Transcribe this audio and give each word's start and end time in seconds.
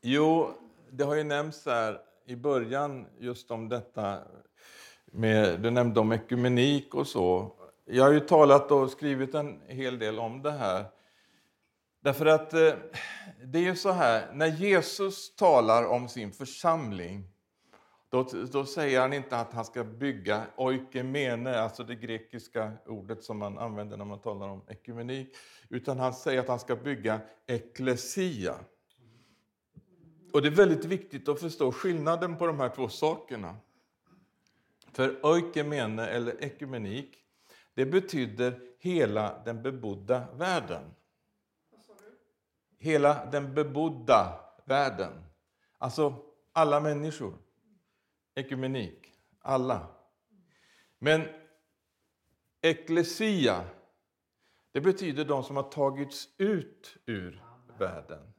Jo, 0.00 0.50
det 0.90 1.04
har 1.04 1.14
ju 1.14 1.24
nämnts 1.24 1.66
här 1.66 2.00
i 2.26 2.36
början 2.36 3.06
just 3.18 3.50
om 3.50 3.68
detta 3.68 4.18
med, 5.04 5.60
du 5.60 5.70
nämnde 5.70 6.00
om 6.00 6.12
ekumenik 6.12 6.94
och 6.94 7.06
så. 7.06 7.52
Jag 7.84 8.04
har 8.04 8.12
ju 8.12 8.20
talat 8.20 8.70
och 8.70 8.90
skrivit 8.90 9.34
en 9.34 9.60
hel 9.66 9.98
del 9.98 10.18
om 10.18 10.42
det 10.42 10.50
här. 10.50 10.84
Därför 12.00 12.26
att 12.26 12.54
eh, 12.54 12.72
det 13.44 13.58
är 13.58 13.62
ju 13.62 13.76
så 13.76 13.90
här, 13.90 14.32
när 14.32 14.46
Jesus 14.46 15.36
talar 15.36 15.86
om 15.86 16.08
sin 16.08 16.32
församling 16.32 17.24
då, 18.10 18.26
då 18.52 18.64
säger 18.64 19.00
han 19.00 19.12
inte 19.12 19.36
att 19.36 19.52
han 19.52 19.64
ska 19.64 19.84
bygga 19.84 20.42
oikemene, 20.56 21.60
alltså 21.60 21.84
det 21.84 21.94
grekiska 21.94 22.72
ordet 22.86 23.24
som 23.24 23.38
man 23.38 23.58
använder 23.58 23.96
när 23.96 24.04
man 24.04 24.20
talar 24.20 24.48
om 24.48 24.62
ekumenik, 24.68 25.36
utan 25.68 25.98
han 25.98 26.14
säger 26.14 26.40
att 26.40 26.48
han 26.48 26.58
ska 26.58 26.76
bygga 26.76 27.20
eklesia. 27.46 28.54
Och 30.32 30.42
det 30.42 30.48
är 30.48 30.52
väldigt 30.52 30.84
viktigt 30.84 31.28
att 31.28 31.40
förstå 31.40 31.72
skillnaden 31.72 32.36
på 32.36 32.46
de 32.46 32.60
här 32.60 32.68
två 32.68 32.88
sakerna. 32.88 33.56
För 34.92 35.26
oikemene, 35.26 36.06
eller 36.06 36.44
ekumenik, 36.44 37.24
det 37.74 37.86
betyder 37.86 38.60
hela 38.78 39.42
den 39.44 39.62
bebodda 39.62 40.26
världen. 40.34 40.94
Hela 42.78 43.26
den 43.26 43.54
bebodda 43.54 44.40
världen. 44.64 45.24
Alltså 45.78 46.24
alla 46.52 46.80
människor. 46.80 47.38
Ekumenik. 48.34 49.12
Alla. 49.40 49.86
Men 50.98 51.22
eklesia, 52.60 53.64
det 54.72 54.80
betyder 54.80 55.24
de 55.24 55.44
som 55.44 55.56
har 55.56 55.62
tagits 55.62 56.28
ut 56.36 56.96
ur 57.06 57.44
världen. 57.78 58.32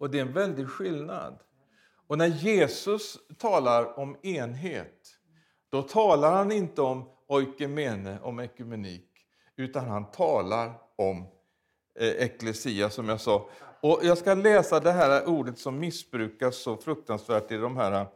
Och 0.00 0.10
det 0.10 0.18
är 0.18 0.22
en 0.22 0.32
väldig 0.32 0.68
skillnad. 0.68 1.38
Och 2.06 2.18
när 2.18 2.26
Jesus 2.26 3.18
talar 3.38 3.98
om 3.98 4.16
enhet, 4.22 5.16
då 5.70 5.82
talar 5.82 6.32
han 6.32 6.52
inte 6.52 6.82
om 6.82 7.10
oikemene, 7.26 8.20
om 8.20 8.40
ekumenik, 8.40 9.26
utan 9.56 9.88
han 9.88 10.10
talar 10.10 10.72
om 10.96 11.18
eh, 11.18 12.08
ekklesia. 12.08 12.24
eklesia 12.24 12.90
som 12.90 13.08
jag 13.08 13.20
sa. 13.20 13.48
Och 13.80 14.00
jag 14.02 14.18
ska 14.18 14.34
läsa 14.34 14.80
det 14.80 14.92
här 14.92 15.28
ordet 15.28 15.58
som 15.58 15.78
missbrukas 15.78 16.56
så 16.56 16.76
fruktansvärt 16.76 17.50
i 17.50 17.56
de 17.56 17.76
här 17.76 17.92
eh, 17.92 18.06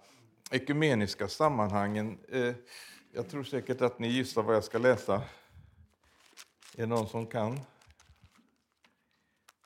ekumeniska 0.51 1.29
sammanhangen. 1.29 2.19
Eh, 2.29 2.55
jag 3.13 3.29
tror 3.29 3.45
säkert 3.45 3.81
att 3.81 3.99
ni 3.99 4.09
gissar 4.09 4.43
vad 4.43 4.57
jag 4.57 4.65
ska 4.65 4.79
läsa. 4.79 5.15
Är 5.15 5.21
det 6.81 6.87
någon 6.87 7.09
som 7.09 7.27
kan? 7.27 7.61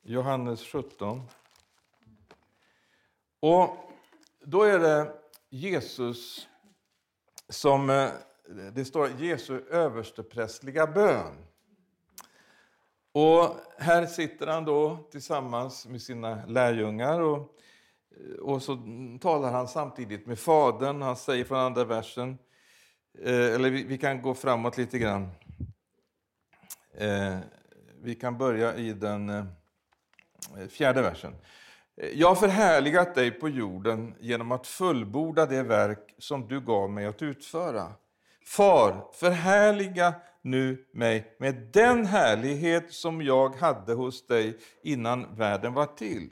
Johannes 0.02 0.62
17. 0.66 1.22
Och 3.40 3.76
då 4.44 4.62
är 4.62 4.78
det 4.78 5.12
Jesus 5.50 6.48
som, 7.48 7.90
eh, 7.90 8.10
det 8.72 8.84
står 8.84 9.08
Jesu 9.08 9.60
översteprästliga 9.70 10.86
bön. 10.86 11.46
Och 13.12 13.56
här 13.78 14.06
sitter 14.06 14.46
han 14.46 14.64
då 14.64 15.08
tillsammans 15.10 15.86
med 15.86 16.02
sina 16.02 16.46
lärjungar 16.46 17.20
och, 17.20 17.58
eh, 18.16 18.40
och 18.40 18.62
så 18.62 18.78
talar 19.20 19.52
han 19.52 19.68
samtidigt 19.68 20.26
med 20.26 20.38
Fadern. 20.38 21.02
Han 21.02 21.16
säger 21.16 21.44
från 21.44 21.58
andra 21.58 21.84
versen, 21.84 22.38
eh, 23.18 23.54
eller 23.54 23.70
vi, 23.70 23.84
vi 23.84 23.98
kan 23.98 24.22
gå 24.22 24.34
framåt 24.34 24.76
lite 24.76 24.98
grann. 24.98 25.28
Vi 28.00 28.14
kan 28.14 28.38
börja 28.38 28.76
i 28.76 28.92
den 28.92 29.48
fjärde 30.68 31.02
versen. 31.02 31.34
Jag 32.14 32.28
har 32.28 32.34
förhärligat 32.34 33.14
dig 33.14 33.30
på 33.30 33.48
jorden 33.48 34.14
genom 34.20 34.52
att 34.52 34.66
fullborda 34.66 35.46
det 35.46 35.62
verk 35.62 36.14
som 36.18 36.48
du 36.48 36.60
gav 36.60 36.90
mig 36.90 37.06
att 37.06 37.22
utföra. 37.22 37.92
Far, 38.46 39.04
förhärliga 39.12 40.14
nu 40.42 40.84
mig 40.92 41.36
med 41.38 41.68
den 41.72 42.06
härlighet 42.06 42.92
som 42.92 43.22
jag 43.22 43.56
hade 43.56 43.92
hos 43.92 44.26
dig 44.26 44.58
innan 44.82 45.36
världen 45.36 45.74
var 45.74 45.86
till. 45.86 46.30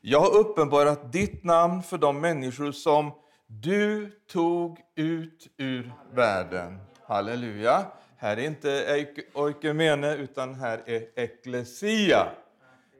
Jag 0.00 0.20
har 0.20 0.38
uppenbarat 0.38 1.12
ditt 1.12 1.44
namn 1.44 1.82
för 1.82 1.98
de 1.98 2.20
människor 2.20 2.72
som 2.72 3.12
du 3.46 4.10
tog 4.32 4.78
ut 4.96 5.54
ur 5.56 5.92
världen. 6.14 6.78
Halleluja! 7.06 7.86
Här 8.16 8.36
är 8.36 8.44
inte 8.46 9.06
oikumene, 9.34 10.14
utan 10.14 10.54
här 10.54 10.82
är 10.86 11.20
eklesia. 11.20 12.28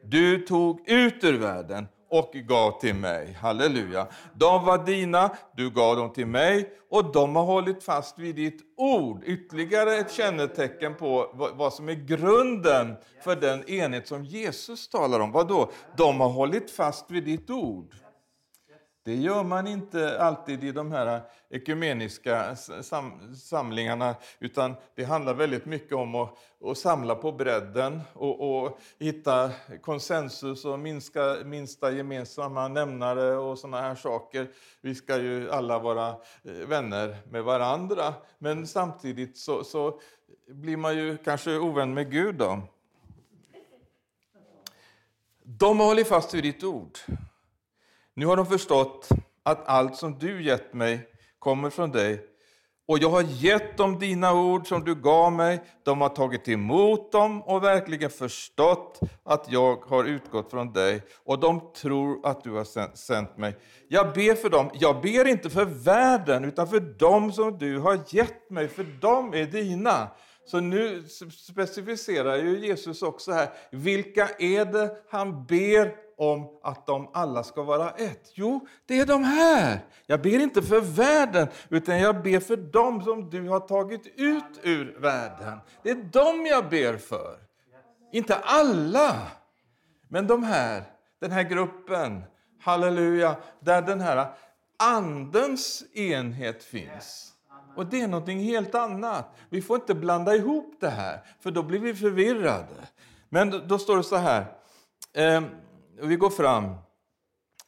Du 0.04 0.38
tog 0.38 0.88
ut 0.88 1.24
ur 1.24 1.38
världen 1.38 1.86
och 2.10 2.32
gav 2.32 2.80
till 2.80 2.94
mig. 2.94 3.32
Halleluja. 3.32 4.06
De 4.34 4.64
var 4.64 4.86
dina, 4.86 5.30
du 5.56 5.70
gav 5.70 5.96
dem 5.96 6.12
till 6.12 6.26
mig 6.26 6.72
och 6.90 7.12
de 7.12 7.36
har 7.36 7.44
hållit 7.44 7.82
fast 7.82 8.18
vid 8.18 8.34
ditt 8.34 8.60
ord. 8.76 9.22
Ytterligare 9.24 9.94
ett 9.94 10.12
kännetecken 10.12 10.94
på 10.94 11.30
vad 11.54 11.72
som 11.72 11.88
är 11.88 11.94
grunden 11.94 12.96
för 13.24 13.36
den 13.36 13.70
enhet 13.70 14.08
som 14.08 14.24
Jesus 14.24 14.88
talar 14.88 15.20
om. 15.20 15.32
Vad 15.32 15.48
då? 15.48 15.70
De 15.96 16.20
har 16.20 16.28
hållit 16.28 16.70
fast 16.70 17.10
vid 17.10 17.24
ditt 17.24 17.50
ord. 17.50 17.94
Det 19.02 19.14
gör 19.14 19.44
man 19.44 19.66
inte 19.66 20.22
alltid 20.22 20.64
i 20.64 20.72
de 20.72 20.92
här 20.92 21.20
ekumeniska 21.50 22.56
sam 22.56 23.34
samlingarna, 23.34 24.14
utan 24.38 24.74
det 24.94 25.04
handlar 25.04 25.34
väldigt 25.34 25.66
mycket 25.66 25.92
om 25.92 26.14
att, 26.14 26.34
att 26.64 26.78
samla 26.78 27.14
på 27.14 27.32
bredden 27.32 28.00
och, 28.12 28.64
och, 28.64 28.78
hitta 28.98 29.50
konsensus 29.80 30.64
och 30.64 30.78
minska, 30.78 31.36
minsta 31.44 31.90
gemensamma 31.90 32.68
nämnare 32.68 33.36
och 33.36 33.58
sådana 33.58 33.80
här 33.80 33.94
saker. 33.94 34.48
Vi 34.80 34.94
ska 34.94 35.18
ju 35.18 35.50
alla 35.50 35.78
vara 35.78 36.08
eh, 36.44 36.52
vänner 36.52 37.16
med 37.30 37.44
varandra, 37.44 38.14
men 38.38 38.66
samtidigt 38.66 39.38
så, 39.38 39.64
så 39.64 40.00
blir 40.48 40.76
man 40.76 40.96
ju 40.96 41.16
kanske 41.16 41.56
ovän 41.58 41.94
med 41.94 42.10
Gud. 42.10 42.34
Då. 42.34 42.62
De 45.42 45.80
har 45.80 45.86
hållit 45.86 46.08
fast 46.08 46.34
vid 46.34 46.42
ditt 46.42 46.64
ord. 46.64 46.98
Nu 48.20 48.26
har 48.26 48.36
de 48.36 48.46
förstått 48.46 49.08
att 49.42 49.68
allt 49.68 49.96
som 49.96 50.18
du 50.18 50.42
gett 50.42 50.74
mig 50.74 51.08
kommer 51.38 51.70
från 51.70 51.90
dig. 51.90 52.20
Och 52.88 52.98
jag 52.98 53.10
har 53.10 53.22
gett 53.22 53.76
dem 53.76 53.98
dina 53.98 54.32
ord 54.34 54.68
som 54.68 54.84
du 54.84 54.94
gav 54.94 55.32
mig. 55.32 55.60
De 55.84 56.00
har 56.00 56.08
tagit 56.08 56.48
emot 56.48 57.12
dem 57.12 57.42
och 57.42 57.64
verkligen 57.64 58.10
förstått 58.10 59.00
att 59.24 59.52
jag 59.52 59.76
har 59.76 60.04
utgått 60.04 60.50
från 60.50 60.72
dig. 60.72 61.02
Och 61.24 61.40
de 61.40 61.72
tror 61.72 62.26
att 62.26 62.44
du 62.44 62.50
har 62.50 62.96
sänt 62.96 63.36
mig. 63.36 63.56
Jag 63.88 64.12
ber 64.12 64.34
för 64.34 64.50
dem. 64.50 64.70
Jag 64.74 65.00
ber 65.00 65.28
inte 65.28 65.50
för 65.50 65.64
världen, 65.64 66.44
utan 66.44 66.68
för 66.68 66.80
dem 66.80 67.32
som 67.32 67.58
du 67.58 67.78
har 67.78 67.98
gett 68.08 68.50
mig, 68.50 68.68
för 68.68 68.86
de 69.00 69.34
är 69.34 69.46
dina. 69.46 70.08
Så 70.50 70.60
nu 70.60 71.04
specificerar 71.30 72.36
ju 72.36 72.66
Jesus 72.66 73.02
också 73.02 73.32
här, 73.32 73.48
vilka 73.70 74.28
är 74.38 74.64
det 74.64 74.96
han 75.10 75.46
ber 75.46 75.94
om 76.16 76.58
att 76.62 76.86
de 76.86 77.10
alla 77.12 77.42
ska 77.42 77.62
vara 77.62 77.90
ett? 77.90 78.30
Jo, 78.34 78.66
det 78.86 79.00
är 79.00 79.06
de 79.06 79.24
här. 79.24 79.78
Jag 80.06 80.22
ber 80.22 80.38
inte 80.42 80.62
för 80.62 80.80
världen, 80.80 81.48
utan 81.68 81.98
jag 81.98 82.22
ber 82.22 82.40
för 82.40 82.56
dem 82.56 83.02
som 83.02 83.30
du 83.30 83.48
har 83.48 83.60
tagit 83.60 84.06
ut 84.06 84.60
ur 84.62 84.96
världen. 85.00 85.58
Det 85.82 85.90
är 85.90 85.94
dem 85.94 86.46
jag 86.46 86.68
ber 86.68 86.96
för. 86.96 87.38
Inte 88.12 88.34
alla, 88.36 89.16
men 90.08 90.26
de 90.26 90.44
här, 90.44 90.82
den 91.20 91.30
här 91.30 91.42
gruppen, 91.42 92.22
halleluja, 92.60 93.36
där 93.60 93.82
den 93.82 94.00
här 94.00 94.26
andens 94.78 95.84
enhet 95.94 96.64
finns. 96.64 97.29
Och 97.80 97.86
det 97.86 98.00
är 98.00 98.08
någonting 98.08 98.40
helt 98.40 98.74
annat. 98.74 99.36
Vi 99.48 99.62
får 99.62 99.76
inte 99.76 99.94
blanda 99.94 100.34
ihop 100.34 100.74
det 100.80 100.88
här, 100.88 101.20
för 101.40 101.50
då 101.50 101.62
blir 101.62 101.78
vi 101.78 101.94
förvirrade. 101.94 102.88
Men 103.28 103.68
då 103.68 103.78
står 103.78 103.96
det 103.96 104.02
så 104.02 104.16
här. 104.16 104.44
Eh, 105.12 105.42
vi 106.02 106.16
går 106.16 106.30
fram, 106.30 106.74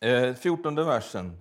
eh, 0.00 0.34
14 0.34 0.74
versen. 0.74 1.38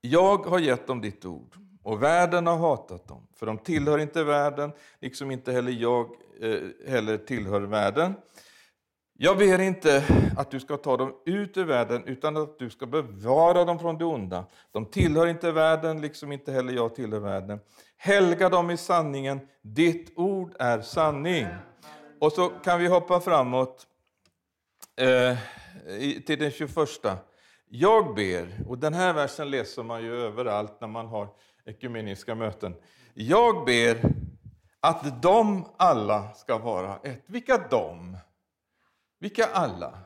Jag 0.00 0.46
har 0.46 0.58
gett 0.58 0.86
dem 0.86 1.00
ditt 1.00 1.24
ord 1.24 1.54
och 1.82 2.02
världen 2.02 2.46
har 2.46 2.56
hatat 2.56 3.08
dem, 3.08 3.26
för 3.36 3.46
de 3.46 3.58
tillhör 3.58 3.98
inte 3.98 4.24
världen, 4.24 4.72
liksom 5.00 5.30
inte 5.30 5.52
heller 5.52 5.72
jag 5.72 6.10
eh, 6.40 6.60
heller 6.88 7.16
tillhör 7.18 7.60
världen. 7.60 8.14
Jag 9.20 9.38
ber 9.38 9.60
inte 9.60 10.04
att 10.36 10.50
du 10.50 10.60
ska 10.60 10.76
ta 10.76 10.96
dem 10.96 11.14
ut 11.24 11.56
ur 11.56 11.64
världen, 11.64 12.04
utan 12.04 12.36
att 12.36 12.58
du 12.58 12.70
ska 12.70 12.86
bevara 12.86 13.64
dem 13.64 13.78
från 13.78 13.98
det 13.98 14.04
onda. 14.04 14.44
De 14.72 14.86
tillhör 14.86 15.26
inte 15.26 15.52
världen, 15.52 16.00
liksom 16.00 16.32
inte 16.32 16.52
heller 16.52 16.72
jag 16.72 16.94
tillhör 16.94 17.20
världen. 17.20 17.60
Helga 17.96 18.48
dem 18.48 18.70
i 18.70 18.76
sanningen, 18.76 19.40
ditt 19.62 20.12
ord 20.16 20.54
är 20.58 20.80
sanning. 20.80 21.46
Och 22.20 22.32
så 22.32 22.48
kan 22.48 22.80
vi 22.80 22.86
hoppa 22.86 23.20
framåt 23.20 23.86
eh, 24.96 25.38
till 26.26 26.38
den 26.38 26.50
21. 26.50 26.78
Jag 27.68 28.14
ber, 28.14 28.48
och 28.68 28.78
den 28.78 28.94
här 28.94 29.12
versen 29.14 29.50
läser 29.50 29.82
man 29.82 30.02
ju 30.02 30.14
överallt 30.14 30.80
när 30.80 30.88
man 30.88 31.06
har 31.06 31.28
ekumeniska 31.66 32.34
möten. 32.34 32.74
Jag 33.14 33.64
ber 33.64 34.12
att 34.80 35.22
de 35.22 35.64
alla 35.76 36.34
ska 36.34 36.58
vara 36.58 36.98
ett. 37.02 37.22
Vilka 37.26 37.66
de? 37.70 38.16
Vilka 39.20 39.44
alla? 39.44 39.98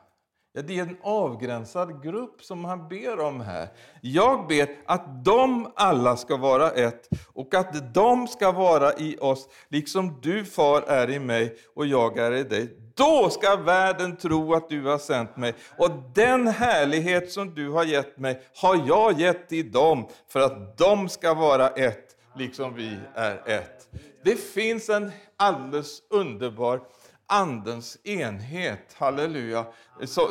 Ja, 0.54 0.62
det 0.62 0.78
är 0.78 0.82
en 0.82 0.96
avgränsad 1.02 2.02
grupp 2.02 2.42
som 2.42 2.64
han 2.64 2.88
ber 2.88 3.20
om 3.20 3.40
här. 3.40 3.68
Jag 4.00 4.46
ber 4.46 4.68
att 4.86 5.24
de 5.24 5.72
alla 5.76 6.16
ska 6.16 6.36
vara 6.36 6.70
ett 6.70 7.08
och 7.32 7.54
att 7.54 7.94
de 7.94 8.28
ska 8.28 8.52
vara 8.52 8.92
i 8.92 9.16
oss, 9.20 9.48
liksom 9.68 10.20
du, 10.22 10.44
far, 10.44 10.82
är 10.82 11.10
i 11.10 11.18
mig 11.18 11.56
och 11.74 11.86
jag 11.86 12.18
är 12.18 12.32
i 12.32 12.42
dig. 12.42 12.76
Då 12.94 13.30
ska 13.30 13.56
världen 13.56 14.16
tro 14.16 14.54
att 14.54 14.68
du 14.68 14.82
har 14.82 14.98
sänt 14.98 15.36
mig. 15.36 15.54
Och 15.76 15.90
den 16.14 16.46
härlighet 16.46 17.32
som 17.32 17.54
du 17.54 17.68
har 17.70 17.84
gett 17.84 18.18
mig 18.18 18.42
har 18.56 18.84
jag 18.86 19.20
gett 19.20 19.48
till 19.48 19.72
dem 19.72 20.08
för 20.28 20.40
att 20.40 20.78
de 20.78 21.08
ska 21.08 21.34
vara 21.34 21.68
ett, 21.68 22.16
liksom 22.36 22.74
vi 22.74 22.98
är 23.14 23.42
ett. 23.46 23.88
Det 24.24 24.36
finns 24.36 24.88
en 24.88 25.12
alldeles 25.36 26.02
underbar 26.10 26.80
Andens 27.32 27.98
enhet, 28.04 28.92
halleluja, 28.94 29.66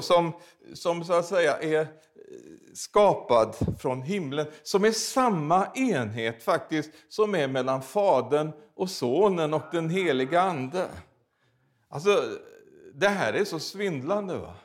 som, 0.01 0.33
som 0.73 1.03
så 1.03 1.13
att 1.13 1.25
säga 1.25 1.57
är 1.57 1.79
eh, 1.79 1.87
skapad 2.73 3.55
från 3.79 4.01
himlen, 4.01 4.45
som 4.63 4.85
är 4.85 4.91
samma 4.91 5.67
enhet 5.75 6.43
faktiskt 6.43 6.91
som 7.09 7.35
är 7.35 7.47
mellan 7.47 7.81
Fadern 7.81 8.51
och 8.75 8.89
Sonen 8.89 9.53
och 9.53 9.63
den 9.71 9.89
heliga 9.89 10.41
Ande. 10.41 10.87
Alltså, 11.89 12.23
det 12.93 13.07
här 13.09 13.33
är 13.33 13.43
så 13.45 13.59
svindlande. 13.59 14.37
va? 14.37 14.55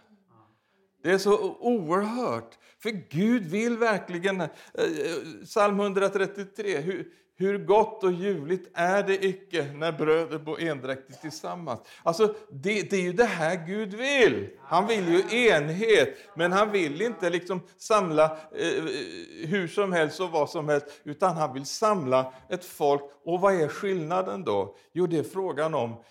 Det 1.03 1.13
är 1.13 1.19
så 1.19 1.57
oerhört. 1.61 2.59
För 2.79 2.91
Gud 2.91 3.47
vill 3.47 3.79
verkligen... 3.79 4.41
Eh, 4.41 4.49
eh, 4.75 5.45
psalm 5.45 5.81
133. 5.81 6.79
Hur, 6.79 7.13
hur 7.39 7.59
gott 7.59 8.05
och 8.05 8.13
ljuvligt 8.13 8.71
är 8.75 9.03
det 9.03 9.25
icke 9.25 9.73
när 9.73 9.93
bröder 9.93 10.39
bor 10.39 10.61
endräktigt 10.61 11.21
tillsammans? 11.21 11.81
Alltså, 12.03 12.35
det, 12.51 12.91
det, 12.91 12.97
är 12.97 13.01
ju 13.01 13.13
det 13.13 13.25
här 13.25 13.67
Gud 13.67 13.95
vill. 13.95 14.49
Han 14.63 14.87
vill 14.87 15.09
ju 15.09 15.47
enhet, 15.47 16.17
men 16.35 16.53
han 16.53 16.73
vill 16.73 17.03
inte 17.03 17.31
liksom 17.31 17.61
samla 17.77 18.25
eh, 18.53 18.69
eh, 18.69 19.49
hur 19.49 19.69
som 19.69 19.93
helst 19.93 20.21
och 20.21 20.31
vad 20.31 20.51
som 20.51 20.69
helst, 20.69 20.87
utan 21.05 21.37
han 21.37 21.55
vill 21.55 21.67
samla 21.67 22.33
ett 22.49 22.65
folk. 22.65 23.03
Och 23.25 23.41
vad 23.41 23.55
är 23.55 23.69
skillnaden 23.69 24.45
då? 24.45 24.77
Jo, 24.93 25.07
det 25.07 25.19
är 25.19 25.23
frågan 25.23 25.75
om 25.75 26.03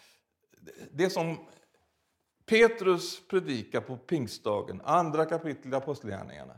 det 0.92 1.10
som 1.10 1.38
Petrus 2.46 3.28
predikar 3.28 3.82
på 3.82 3.98
pingstdagen, 3.98 4.82
andra 4.84 5.26
kapitlet 5.26 5.74
i 5.74 5.76
Apostlagärningarna. 5.76 6.54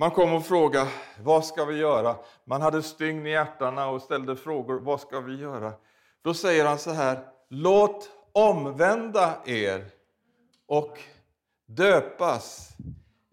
Man 0.00 0.10
kom 0.10 0.34
och 0.34 0.46
frågade, 0.46 0.90
vad 1.22 1.44
ska 1.44 1.64
vi 1.64 1.76
göra? 1.76 2.16
Man 2.44 2.62
hade 2.62 2.82
stygn 2.82 3.26
i 3.26 3.30
hjärtana 3.30 3.88
och 3.88 4.02
ställde 4.02 4.36
frågor, 4.36 4.80
vad 4.80 5.00
ska 5.00 5.20
vi 5.20 5.36
göra? 5.36 5.72
Då 6.22 6.34
säger 6.34 6.66
han 6.66 6.78
så 6.78 6.90
här, 6.90 7.18
låt 7.48 8.10
omvända 8.32 9.34
er 9.44 9.84
och 10.66 10.98
döpas 11.66 12.68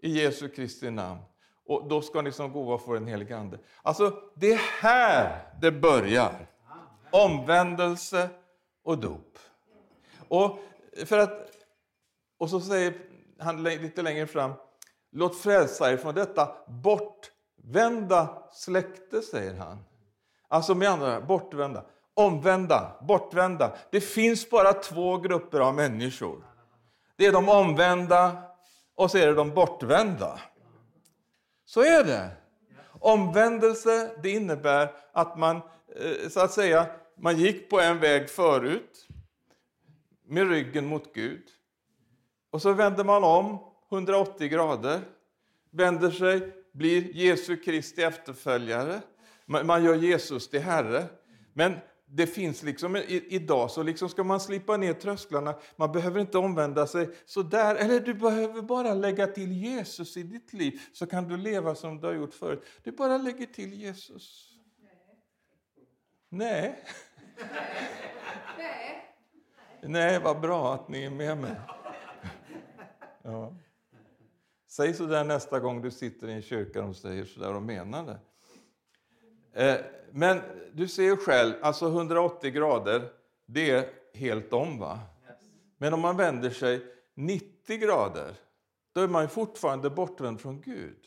i 0.02 0.22
Jesu 0.22 0.48
Kristi 0.48 0.90
namn. 0.90 1.20
Och 1.66 1.88
då 1.88 2.02
ska 2.02 2.22
ni 2.22 2.32
som 2.32 2.52
gåva 2.52 2.78
få 2.78 2.96
en 2.96 3.06
helig 3.06 3.32
ande. 3.32 3.58
Alltså, 3.82 4.22
det 4.34 4.52
är 4.52 4.60
här 4.80 5.42
det 5.60 5.72
börjar. 5.72 6.46
Omvändelse 7.10 8.28
och 8.82 8.98
dop. 8.98 9.38
Och, 10.28 10.58
för 11.06 11.18
att, 11.18 11.50
och 12.38 12.50
så 12.50 12.60
säger 12.60 12.94
han 13.38 13.62
lite 13.62 14.02
längre 14.02 14.26
fram, 14.26 14.52
Låt 15.16 15.36
frälsa 15.36 15.92
er 15.92 15.96
från 15.96 16.14
detta 16.14 16.48
bortvända 16.66 18.42
släkte, 18.52 19.22
säger 19.22 19.54
han. 19.54 19.84
Alltså 20.48 20.74
med 20.74 20.88
andra 20.88 21.20
bortvända, 21.20 21.84
omvända, 22.14 22.96
bortvända. 23.08 23.76
Det 23.90 24.00
finns 24.00 24.50
bara 24.50 24.72
två 24.72 25.16
grupper 25.16 25.60
av 25.60 25.74
människor. 25.74 26.44
Det 27.16 27.26
är 27.26 27.32
de 27.32 27.48
omvända 27.48 28.42
och 28.94 29.10
så 29.10 29.18
är 29.18 29.26
det 29.26 29.34
de 29.34 29.50
bortvända. 29.50 30.40
Så 31.64 31.80
är 31.80 32.04
det. 32.04 32.30
Omvändelse 33.00 34.10
det 34.22 34.30
innebär 34.30 34.92
att 35.12 35.38
man 35.38 35.56
eh, 35.56 36.28
så 36.28 36.40
att 36.40 36.52
säga, 36.52 36.86
man 37.18 37.36
gick 37.36 37.70
på 37.70 37.80
en 37.80 38.00
väg 38.00 38.30
förut 38.30 39.08
med 40.26 40.50
ryggen 40.50 40.86
mot 40.86 41.14
Gud. 41.14 41.44
Och 42.50 42.62
så 42.62 42.72
vänder 42.72 43.04
man 43.04 43.24
om 43.24 43.65
180 43.90 44.48
grader, 44.48 45.00
vänder 45.70 46.10
sig, 46.10 46.52
blir 46.72 47.16
Jesu 47.16 47.56
Kristi 47.56 48.02
efterföljare. 48.02 49.00
Man 49.46 49.84
gör 49.84 49.94
Jesus 49.94 50.48
till 50.48 50.60
Herre. 50.60 51.04
Men 51.52 51.76
det 52.08 52.26
finns 52.26 52.62
liksom, 52.62 52.96
idag 53.08 53.70
så 53.70 53.82
liksom 53.82 54.08
ska 54.08 54.24
man 54.24 54.40
slippa 54.40 54.76
ner 54.76 54.92
trösklarna. 54.92 55.54
Man 55.76 55.92
behöver 55.92 56.20
inte 56.20 56.38
omvända 56.38 56.86
sig 56.86 57.08
så 57.24 57.42
där. 57.42 57.74
Eller 57.74 58.00
du 58.00 58.14
behöver 58.14 58.62
bara 58.62 58.94
lägga 58.94 59.26
till 59.26 59.52
Jesus 59.52 60.16
i 60.16 60.22
ditt 60.22 60.52
liv 60.52 60.80
så 60.92 61.06
kan 61.06 61.28
du 61.28 61.36
leva 61.36 61.74
som 61.74 62.00
du 62.00 62.06
har 62.06 62.14
gjort 62.14 62.34
förut. 62.34 62.64
Du 62.82 62.92
bara 62.92 63.18
lägger 63.18 63.46
till 63.46 63.74
Jesus. 63.74 64.52
Nej. 66.28 66.84
Nej. 68.58 69.02
Nej, 69.82 70.20
vad 70.20 70.40
bra 70.40 70.74
att 70.74 70.88
ni 70.88 71.04
är 71.04 71.10
med 71.10 71.38
mig. 71.38 71.54
Ja. 73.22 73.54
Säg 74.76 74.94
så 74.94 75.06
där 75.06 75.24
nästa 75.24 75.60
gång 75.60 75.82
du 75.82 75.90
sitter 75.90 76.28
i 76.28 76.32
en 76.32 76.42
kyrka 76.42 76.84
och 76.84 76.96
säger 76.96 77.24
så 77.24 77.40
där 77.40 77.54
och 77.54 77.62
menar 77.62 78.04
det. 78.06 78.18
Eh, 79.64 79.80
men 80.10 80.40
du 80.72 80.88
ser 80.88 81.16
själv, 81.16 81.54
alltså 81.62 81.86
180 81.86 82.50
grader, 82.50 83.12
det 83.46 83.70
är 83.70 83.88
helt 84.14 84.52
om. 84.52 84.78
va? 84.78 85.00
Men 85.78 85.94
om 85.94 86.00
man 86.00 86.16
vänder 86.16 86.50
sig 86.50 86.86
90 87.14 87.78
grader, 87.78 88.34
då 88.92 89.00
är 89.00 89.08
man 89.08 89.28
fortfarande 89.28 89.90
bortvänd 89.90 90.40
från 90.40 90.60
Gud. 90.60 90.98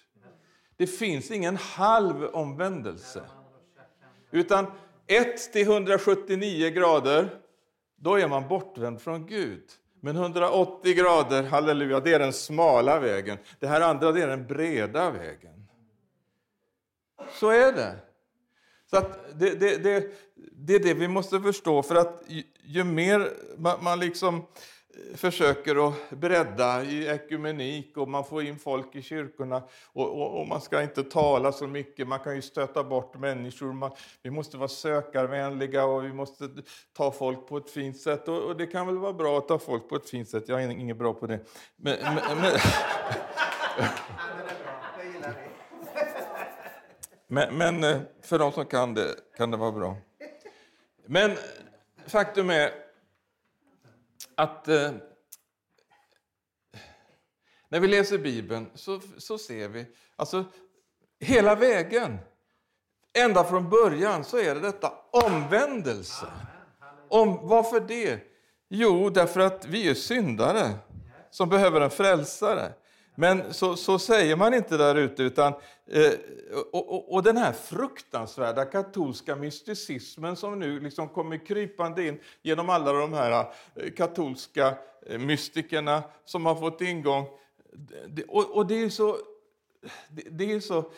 Det 0.75 0.87
finns 0.87 1.31
ingen 1.31 1.55
halv 1.55 2.23
omvändelse. 2.23 3.23
Utan 4.31 4.65
1 5.07 5.53
till 5.53 5.67
179 5.67 6.69
grader, 6.69 7.41
då 7.95 8.15
är 8.15 8.27
man 8.27 8.47
bortvänd 8.47 9.01
från 9.01 9.25
Gud. 9.25 9.63
Men 10.01 10.15
180 10.15 10.93
grader, 10.93 11.43
halleluja, 11.43 11.99
det 11.99 12.13
är 12.13 12.19
den 12.19 12.33
smala 12.33 12.99
vägen. 12.99 13.37
Det 13.59 13.67
här 13.67 13.81
andra 13.81 14.11
det 14.11 14.21
är 14.21 14.27
den 14.27 14.47
breda 14.47 15.11
vägen. 15.11 15.67
Så 17.31 17.49
är 17.49 17.71
det. 17.71 17.95
Så 18.89 18.97
att 18.97 19.39
det, 19.39 19.59
det, 19.59 19.83
det, 19.83 20.11
det 20.53 20.75
är 20.75 20.79
det 20.79 20.93
vi 20.93 21.07
måste 21.07 21.39
förstå, 21.39 21.83
för 21.83 21.95
att 21.95 22.23
ju, 22.27 22.43
ju 22.63 22.83
mer 22.83 23.31
man, 23.57 23.83
man 23.83 23.99
liksom 23.99 24.45
försöker 25.15 25.87
att 25.87 26.09
bredda 26.09 26.83
i 26.83 27.07
ekumenik 27.07 27.97
och 27.97 28.07
man 28.07 28.23
får 28.25 28.43
in 28.43 28.59
folk 28.59 28.95
i 28.95 29.01
kyrkorna 29.01 29.63
och, 29.93 30.21
och, 30.21 30.39
och, 30.39 30.47
man 30.47 30.61
ska 30.61 30.81
inte 30.81 31.03
tala 31.03 31.51
så 31.51 31.67
mycket, 31.67 32.07
man 32.07 32.19
kan 32.19 32.35
ju 32.35 32.41
stöta 32.41 32.83
bort 32.83 33.19
människor. 33.19 33.73
Man, 33.73 33.91
vi 34.21 34.29
måste 34.29 34.57
vara 34.57 34.67
sökarvänliga 34.67 35.85
och 35.85 36.03
vi 36.03 36.13
måste 36.13 36.49
ta 36.97 37.11
folk 37.11 37.47
på 37.47 37.57
ett 37.57 37.69
fint 37.69 37.97
sätt 37.97 38.27
och, 38.27 38.37
och 38.37 38.57
det 38.57 38.67
kan 38.67 38.87
väl 38.87 38.97
vara 38.97 39.13
bra 39.13 39.37
att 39.37 39.47
ta 39.47 39.59
folk 39.59 39.89
på 39.89 39.95
ett 39.95 40.09
fint 40.09 40.29
sätt, 40.29 40.43
jag 40.47 40.63
är 40.63 40.69
inget 40.69 40.97
bra 40.97 41.13
på 41.13 41.27
det. 41.27 41.39
Men, 41.75 41.97
men, 42.41 42.59
men, 47.27 47.57
men 47.57 47.83
eh, 47.83 48.01
för 48.21 48.39
de 48.39 48.51
som 48.51 48.65
kan 48.65 48.93
det 48.93 49.15
kan 49.37 49.51
det 49.51 49.57
vara 49.57 49.71
bra. 49.71 49.97
Men 51.05 51.31
faktum 52.07 52.49
är 52.49 52.88
att 54.39 54.67
eh, 54.67 54.91
när 57.69 57.79
vi 57.79 57.87
läser 57.87 58.17
Bibeln 58.17 58.69
så, 58.75 59.01
så 59.17 59.37
ser 59.37 59.67
vi, 59.67 59.85
alltså 60.15 60.45
hela 61.19 61.55
vägen, 61.55 62.17
ända 63.13 63.43
från 63.43 63.69
början 63.69 64.23
så 64.23 64.37
är 64.37 64.55
det 64.55 64.61
detta 64.61 64.91
omvändelse. 65.11 66.25
Om, 67.09 67.47
varför 67.47 67.79
det? 67.79 68.19
Jo, 68.69 69.09
därför 69.09 69.39
att 69.39 69.65
vi 69.65 69.89
är 69.89 69.93
syndare 69.93 70.69
som 71.29 71.49
behöver 71.49 71.81
en 71.81 71.89
frälsare. 71.89 72.73
Men 73.19 73.53
så, 73.53 73.75
så 73.75 73.99
säger 73.99 74.35
man 74.35 74.53
inte 74.53 74.77
där 74.77 74.95
ute. 74.95 75.23
Utan, 75.23 75.53
eh, 75.87 76.11
och, 76.71 76.89
och, 76.89 77.13
och, 77.13 77.23
den 77.23 77.37
här 77.37 77.53
fruktansvärda 77.53 78.65
katolska 78.65 79.35
mysticismen 79.35 80.35
som 80.35 80.59
nu 80.59 80.79
liksom 80.79 81.09
kommer 81.09 81.45
krypande 81.45 82.07
in 82.07 82.19
genom 82.41 82.69
alla 82.69 82.93
de 82.93 83.13
här 83.13 83.45
eh, 83.75 83.91
katolska 83.91 84.73
eh, 85.05 85.19
mystikerna 85.19 86.03
som 86.25 86.45
har 86.45 86.55
fått 86.55 86.81
ingång. 86.81 87.25
Och, 88.27 88.55
och 88.57 88.67
det 88.67 88.83
är 88.83 88.89
så... 88.89 89.17
Det, 90.09 90.23
det 90.29 90.53
är 90.53 90.59
så 90.59 90.91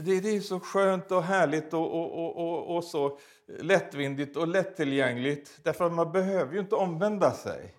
det, 0.00 0.20
det, 0.20 0.36
är 0.36 0.40
så 0.40 0.60
skönt 0.60 1.12
och 1.12 1.22
härligt 1.22 1.74
och, 1.74 1.94
och, 1.94 2.36
och, 2.36 2.76
och, 2.76 2.84
så 2.84 3.18
lättvindigt 3.58 4.36
och 4.36 4.48
lättillgängligt. 4.48 5.60
Därför 5.62 5.86
att 5.86 5.92
man 5.92 6.12
behöver 6.12 6.54
ju 6.54 6.60
inte 6.60 6.74
omvända 6.74 7.32
sig. 7.32 7.74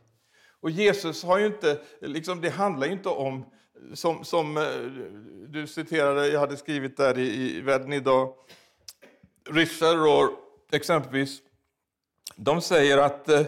Och 0.60 0.70
Jesus 0.70 1.24
har 1.24 1.38
ju 1.38 1.46
inte, 1.46 1.80
liksom, 2.02 2.42
det 2.42 2.50
handlar 2.50 2.88
ju 2.88 2.94
inte 2.94 3.10
om, 3.10 3.46
som, 3.94 4.26
som 4.26 4.58
eh, 4.58 4.64
du 5.48 5.68
citerade, 5.68 6.28
jag 6.28 6.40
hade 6.40 6.58
skrivit 6.58 6.98
där 6.98 7.18
i, 7.18 7.58
i 7.58 7.62
Världen 7.62 7.94
idag, 7.94 8.34
Richard 9.50 9.98
Rohr 9.98 10.30
exempelvis, 10.72 11.42
de 12.36 12.62
säger 12.62 12.98
att 12.98 13.30
eh, 13.30 13.46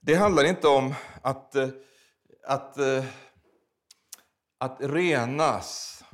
det 0.00 0.14
handlar 0.14 0.44
inte 0.44 0.68
om 0.68 0.94
att, 1.22 1.54
eh, 1.54 1.68
att 2.42 2.78
eh, 2.78 3.04
att 4.58 4.76
renas, 4.80 6.04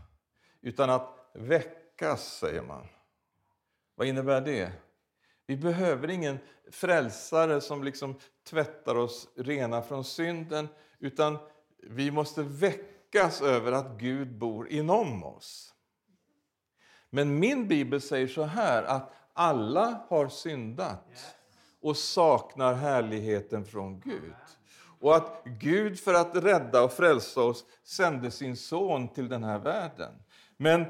utan 0.62 0.90
att 0.90 1.30
väckas, 1.34 2.38
säger 2.38 2.62
man. 2.62 2.86
Vad 3.94 4.06
innebär 4.06 4.40
det? 4.40 4.72
Vi 5.46 5.56
behöver 5.56 6.10
ingen 6.10 6.38
frälsare 6.70 7.60
som 7.60 7.84
liksom 7.84 8.14
tvättar 8.48 8.94
oss 8.94 9.28
rena 9.36 9.82
från 9.82 10.04
synden, 10.04 10.68
utan 10.98 11.38
vi 11.82 12.10
måste 12.10 12.42
väckas 12.42 12.93
över 13.42 13.72
att 13.72 13.98
Gud 13.98 14.38
bor 14.38 14.68
inom 14.68 15.24
oss. 15.24 15.74
Men 17.10 17.38
min 17.38 17.68
bibel 17.68 18.00
säger 18.00 18.28
så 18.28 18.42
här 18.42 18.82
att 18.82 19.12
alla 19.32 20.00
har 20.08 20.28
syndat 20.28 21.34
och 21.80 21.96
saknar 21.96 22.74
härligheten 22.74 23.64
från 23.64 24.00
Gud. 24.00 24.34
Och 25.00 25.16
att 25.16 25.42
Gud 25.44 26.00
för 26.00 26.14
att 26.14 26.36
rädda 26.36 26.84
och 26.84 26.92
frälsa 26.92 27.40
oss 27.40 27.64
sände 27.84 28.30
sin 28.30 28.56
son 28.56 29.08
till 29.08 29.28
den 29.28 29.44
här 29.44 29.58
världen. 29.58 30.12
Men 30.56 30.84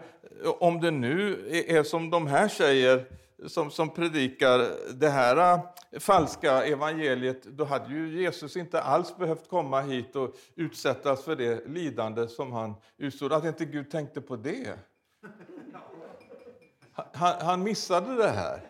om 0.58 0.80
det 0.80 0.90
nu 0.90 1.48
är 1.68 1.82
som 1.82 2.10
de 2.10 2.26
här 2.26 2.48
säger, 2.48 3.06
som, 3.46 3.70
som 3.70 3.90
predikar 3.90 4.58
det 4.94 5.08
här 5.08 5.54
äh, 5.54 6.00
falska 6.00 6.64
evangeliet, 6.64 7.42
då 7.44 7.64
hade 7.64 7.94
ju 7.94 8.22
Jesus 8.22 8.56
inte 8.56 8.82
alls 8.82 9.16
behövt 9.16 9.48
komma 9.48 9.80
hit 9.80 10.16
och 10.16 10.34
utsättas 10.54 11.24
för 11.24 11.36
det 11.36 11.68
lidande 11.68 12.28
som 12.28 12.52
han 12.52 12.74
utstod. 12.96 13.32
Att 13.32 13.44
inte 13.44 13.64
Gud 13.64 13.90
tänkte 13.90 14.20
på 14.20 14.36
det. 14.36 14.78
Han, 17.12 17.34
han 17.40 17.62
missade 17.62 18.16
det 18.16 18.30
här. 18.30 18.60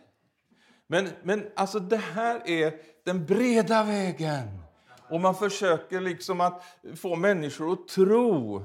Men, 0.86 1.08
men 1.22 1.46
alltså 1.56 1.78
det 1.78 1.96
här 1.96 2.50
är 2.50 2.74
den 3.04 3.26
breda 3.26 3.84
vägen. 3.84 4.48
Och 5.08 5.20
man 5.20 5.34
försöker 5.34 6.00
liksom 6.00 6.40
att 6.40 6.64
få 6.96 7.16
människor 7.16 7.72
att 7.72 7.88
tro 7.88 8.64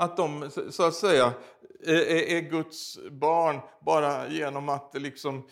att 0.00 0.16
de 0.16 0.50
så 0.70 0.82
att 0.82 0.94
säga 0.94 1.32
är 1.86 2.40
Guds 2.40 2.98
barn 3.10 3.60
bara 3.80 4.28
genom 4.28 4.68
att 4.68 4.90
liksom 4.94 5.46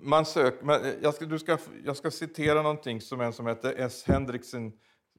man 0.00 0.26
söker. 0.26 0.94
Jag 1.02 1.14
ska, 1.14 1.24
du 1.24 1.38
ska, 1.38 1.58
jag 1.84 1.96
ska 1.96 2.10
citera 2.10 2.62
någonting 2.62 3.00
som 3.00 3.20
en 3.20 3.32
som 3.32 3.46
heter 3.46 3.74
S. 3.78 4.04
Henriksen 4.06 4.72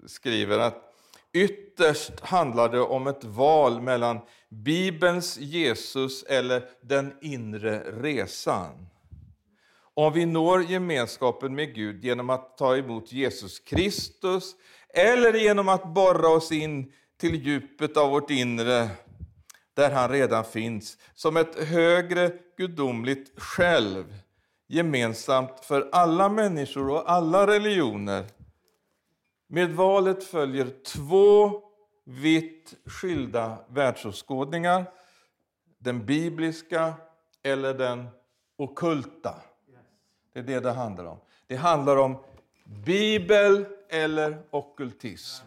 skriver. 0.08 0.60
att 0.60 0.90
Ytterst 1.34 2.20
handlar 2.20 2.70
det 2.70 2.80
om 2.80 3.08
ett 3.08 3.24
val 3.24 3.82
mellan 3.82 4.20
Bibelns 4.50 5.38
Jesus 5.38 6.24
eller 6.24 6.64
den 6.82 7.14
inre 7.22 7.80
resan. 7.80 8.88
Om 9.94 10.14
vi 10.14 10.26
når 10.26 10.64
gemenskapen 10.64 11.56
med 11.56 11.76
Gud 11.76 12.04
genom 12.04 12.30
att 12.30 12.58
ta 12.58 12.78
emot 12.78 13.12
Jesus 13.12 13.60
Kristus 13.60 14.56
eller 14.94 15.34
genom 15.34 15.70
att 15.70 15.94
borra 15.94 16.30
oss 16.30 16.52
in 16.52 16.92
till 17.18 17.36
djupet 17.46 17.98
av 17.98 18.10
vårt 18.10 18.30
inre 18.30 18.90
där 19.74 19.92
han 19.92 20.10
redan 20.10 20.44
finns, 20.44 20.98
som 21.14 21.38
ett 21.38 21.64
högre 21.68 22.32
gudomligt 22.58 23.40
själv 23.42 24.04
gemensamt 24.68 25.60
för 25.66 25.90
alla 25.92 26.30
människor 26.30 26.90
och 26.90 27.12
alla 27.12 27.48
religioner. 27.48 28.26
Med 29.48 29.76
valet 29.76 30.24
följer 30.24 30.74
två 30.86 31.62
vitt 32.04 32.74
skilda 32.86 33.58
världsåskådningar. 33.68 34.86
Den 35.80 36.06
bibliska 36.06 36.94
eller 37.44 37.74
den 37.74 38.08
okulta. 38.58 39.36
Det 40.34 40.40
är 40.40 40.44
det 40.44 40.60
det 40.60 40.72
handlar 40.72 41.06
om. 41.06 41.18
Det 41.48 41.56
handlar 41.56 41.98
om 41.98 42.18
bibel 42.66 43.66
eller 43.90 44.44
okultism. 44.50 45.46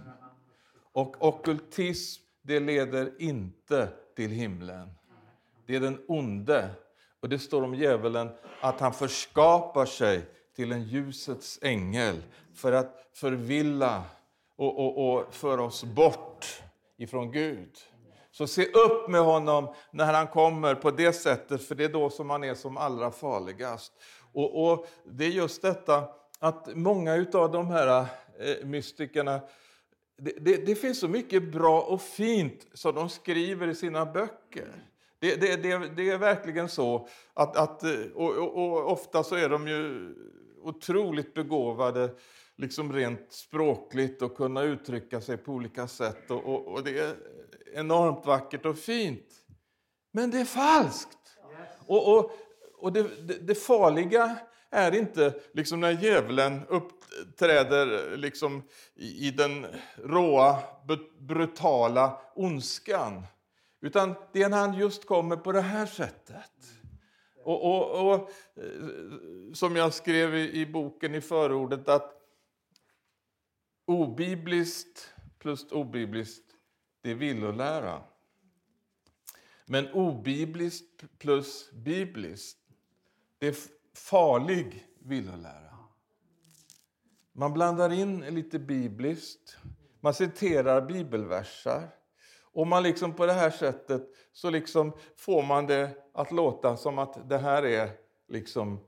Och 0.97 1.27
okultism, 1.27 2.23
det 2.43 2.61
leder 2.61 3.13
inte 3.19 3.89
till 4.15 4.31
himlen. 4.31 4.91
Det 5.67 5.77
är 5.77 5.81
den 5.81 6.05
onde. 6.09 6.71
Och 7.21 7.29
det 7.29 7.39
står 7.39 7.63
om 7.63 7.75
djävulen 7.75 8.31
att 8.61 8.81
han 8.81 8.93
förskapar 8.93 9.87
sig 9.87 10.23
till 10.55 10.73
en 10.73 10.83
ljusets 10.83 11.59
ängel 11.63 12.23
för 12.55 12.73
att 12.73 13.09
förvilla 13.13 14.03
och, 14.57 14.79
och, 14.79 15.15
och 15.15 15.35
föra 15.35 15.63
oss 15.63 15.85
bort 15.85 16.63
ifrån 16.97 17.33
Gud. 17.33 17.79
Så 18.31 18.47
se 18.47 18.67
upp 18.67 19.09
med 19.09 19.21
honom 19.21 19.75
när 19.91 20.13
han 20.13 20.27
kommer 20.27 20.75
på 20.75 20.91
det 20.91 21.13
sättet, 21.13 21.63
för 21.63 21.75
det 21.75 21.85
är 21.85 21.89
då 21.89 22.11
som 22.11 22.31
han 22.31 22.45
är 22.45 22.55
som 22.55 22.77
allra 22.77 23.11
farligast. 23.11 23.93
Och, 24.33 24.71
och 24.71 24.87
Det 25.05 25.25
är 25.25 25.31
just 25.31 25.63
detta 25.63 26.05
att 26.39 26.77
många 26.77 27.27
av 27.33 27.53
de 27.53 27.67
här 27.67 28.07
eh, 28.39 28.67
mystikerna 28.67 29.41
det, 30.19 30.33
det, 30.41 30.67
det, 30.67 30.75
finns 30.75 31.01
så 31.01 31.09
mycket 31.09 31.53
bra 31.53 31.81
och 31.83 32.03
fint 32.03 32.67
som 32.73 32.95
de 32.95 33.09
skriver 33.09 33.69
i 33.69 33.75
sina 33.75 34.07
böcker. 34.07 34.73
Det, 35.19 35.37
det 35.97 36.11
är 36.11 36.19
verkligen 36.19 36.69
så. 36.69 37.09
att, 37.35 37.57
att 37.57 37.83
och, 38.15 38.37
och, 38.37 38.57
och, 38.57 38.93
Ofta 38.93 39.25
så 39.25 39.35
är 39.35 39.49
de 39.49 39.69
ju 39.69 40.15
otroligt 40.63 41.35
begåvade 41.35 42.11
liksom 42.57 42.93
rent 42.93 43.33
språkligt 43.33 44.23
och 44.23 44.37
kunna 44.37 44.63
uttrycka 44.63 45.21
sig 45.21 45.37
på 45.37 45.53
olika 45.53 45.89
sätt. 45.89 46.31
Och, 46.31 46.69
och 46.69 46.85
det 46.85 46.99
är 46.99 47.17
enormt 47.75 48.27
vackert 48.27 48.67
och 48.67 48.79
fint. 48.79 49.35
Men 50.13 50.31
det 50.31 50.41
är 50.41 50.45
falskt. 50.45 51.19
Och, 51.87 52.17
och, 52.17 52.31
och 52.79 52.93
det, 52.93 53.29
det, 53.29 53.47
det 53.47 53.55
farliga 53.55 54.37
är 54.77 54.95
inte 54.95 55.35
liksom 55.53 55.81
när 55.81 55.91
djävulen 55.91 56.61
uppträder 56.69 58.17
liksom 58.17 58.63
i, 58.95 59.27
i 59.27 59.31
den 59.31 59.67
råa, 59.97 60.63
brutala 61.19 62.21
ondskan. 62.35 63.23
Utan 63.81 64.15
det 64.33 64.43
är 64.43 64.49
när 64.49 64.59
han 64.59 64.79
just 64.79 65.07
kommer 65.07 65.37
på 65.37 65.53
det 65.53 65.61
här 65.61 65.87
sättet. 65.87 66.53
Och, 67.45 67.65
och, 67.65 68.15
och 68.15 68.31
eh, 68.57 69.53
Som 69.55 69.77
jag 69.77 69.95
skrev 69.95 70.35
i, 70.35 70.61
i 70.61 70.67
boken 70.67 71.15
i 71.15 71.21
förordet 71.21 71.89
att 71.89 72.13
obibliskt 73.85 75.15
plus 75.39 75.73
obibliskt, 75.73 76.45
det 77.01 77.11
är 77.11 77.15
villolära. 77.15 78.03
Men 79.67 79.93
obibliskt 79.93 81.19
plus 81.19 81.71
bibliskt, 81.71 82.59
det 83.39 83.47
är 83.47 83.57
farlig 83.97 84.87
villolära. 85.01 85.79
Man 87.33 87.53
blandar 87.53 87.93
in 87.93 88.21
lite 88.21 88.59
bibliskt, 88.59 89.57
man 90.01 90.15
citerar 90.15 90.81
bibelversar. 90.81 91.89
Och 92.53 92.67
man 92.67 92.83
liksom 92.83 93.13
på 93.13 93.27
det 93.27 93.33
här 93.33 93.51
sättet 93.51 94.03
så 94.33 94.51
liksom 94.51 94.93
får 95.17 95.43
man 95.43 95.67
det 95.67 95.91
att 96.15 96.33
låta 96.33 96.77
som 96.77 96.99
att 96.99 97.29
det 97.29 97.39
här 97.39 97.63
är 97.63 97.91
liksom 98.29 98.81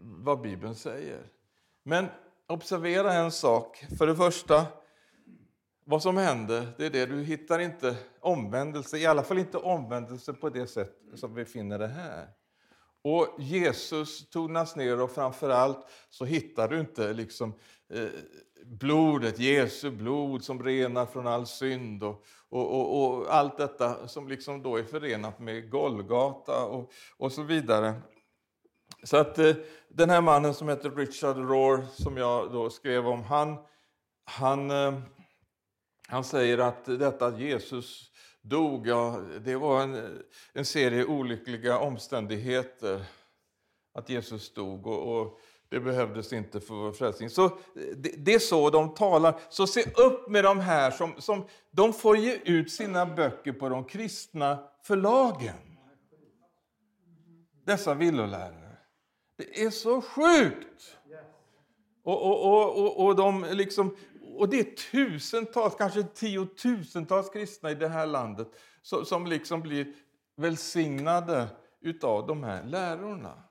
vad 0.00 0.40
Bibeln 0.40 0.74
säger. 0.74 1.26
Men 1.82 2.06
observera 2.46 3.12
en 3.12 3.32
sak. 3.32 3.84
För 3.98 4.06
det 4.06 4.16
första, 4.16 4.66
vad 5.84 6.02
som 6.02 6.16
händer, 6.16 6.66
det 6.78 6.86
är 6.86 6.90
det 6.90 7.06
du 7.06 7.22
hittar 7.22 7.58
inte 7.58 7.96
omvändelse, 8.20 8.98
i 8.98 9.06
alla 9.06 9.22
fall 9.22 9.38
inte 9.38 9.58
omvändelse 9.58 10.32
på 10.32 10.48
det 10.48 10.66
sätt 10.66 10.92
som 11.14 11.34
vi 11.34 11.44
finner 11.44 11.78
det 11.78 11.86
här. 11.86 12.28
Och 13.08 13.28
Jesus 13.38 14.30
tonas 14.30 14.76
ner 14.76 15.00
och 15.00 15.10
framförallt 15.10 15.86
så 16.10 16.24
hittar 16.24 16.68
du 16.68 16.80
inte 16.80 17.12
liksom 17.12 17.54
eh, 17.92 18.08
blodet, 18.64 19.38
Jesu 19.38 19.90
blod 19.90 20.44
som 20.44 20.62
renar 20.62 21.06
från 21.06 21.26
all 21.26 21.46
synd 21.46 22.02
och, 22.02 22.24
och, 22.48 22.74
och, 22.74 23.04
och, 23.04 23.34
allt 23.34 23.58
detta 23.58 24.08
som 24.08 24.28
liksom 24.28 24.62
då 24.62 24.76
är 24.76 24.84
förenat 24.84 25.38
med 25.38 25.70
Golgata 25.70 26.64
och, 26.64 26.92
och 27.16 27.32
så 27.32 27.42
vidare. 27.42 27.94
Så 29.02 29.16
att 29.16 29.38
eh, 29.38 29.54
den 29.88 30.10
här 30.10 30.20
mannen 30.20 30.54
som 30.54 30.68
heter 30.68 30.90
Richard 30.90 31.36
Rohr, 31.36 31.86
som 31.92 32.16
jag 32.16 32.52
då 32.52 32.70
skrev 32.70 33.06
om, 33.06 33.22
han, 33.22 33.56
han, 34.24 34.70
eh, 34.70 35.00
han 36.08 36.24
säger 36.24 36.58
att 36.58 36.84
detta 36.84 37.26
att 37.26 37.40
Jesus 37.40 38.10
dog, 38.48 38.86
ja, 38.86 39.20
det 39.44 39.56
var 39.56 39.82
en, 39.82 40.22
en 40.52 40.64
serie 40.64 41.04
olyckliga 41.04 41.78
omständigheter 41.78 43.04
att 43.94 44.08
Jesus 44.08 44.54
dog. 44.54 44.86
Och, 44.86 45.20
och 45.20 45.40
det 45.68 45.80
behövdes 45.80 46.32
inte 46.32 46.60
för 46.60 46.74
vår 46.74 46.92
frälsning. 46.92 47.30
Så 47.30 47.58
det, 47.96 48.24
det, 48.24 48.34
är 48.34 48.38
så 48.38 48.70
de 48.70 48.94
talar. 48.94 49.40
Så 49.48 49.66
se 49.66 49.82
upp 49.96 50.28
med 50.28 50.44
de 50.44 50.60
här 50.60 50.90
som, 50.90 51.14
som 51.18 51.44
de 51.70 51.92
får 51.92 52.16
ge 52.16 52.38
ut 52.44 52.72
sina 52.72 53.06
böcker 53.06 53.52
på 53.52 53.68
de 53.68 53.84
kristna 53.84 54.58
förlagen. 54.82 55.56
Dessa 57.64 57.94
villolärare. 57.94 58.76
Det 59.36 59.62
är 59.62 59.70
så 59.70 60.02
sjukt! 60.02 60.96
Och, 62.02 62.22
och, 62.22 62.78
och, 62.78 63.06
och, 63.06 63.16
de 63.16 63.46
liksom, 63.50 63.96
och 64.38 64.48
det 64.48 64.60
är 64.60 64.76
tusentals, 64.90 65.74
kanske 65.74 66.02
tiotusentals 66.02 67.30
kristna 67.30 67.70
i 67.70 67.74
det 67.74 67.88
här 67.88 68.06
landet 68.06 68.48
som, 68.82 69.04
som 69.04 69.26
liksom 69.26 69.60
blir 69.60 69.94
välsignade 70.36 71.48
utav 71.80 72.26
de 72.26 72.44
här 72.44 72.64
lärorna. 72.64 73.42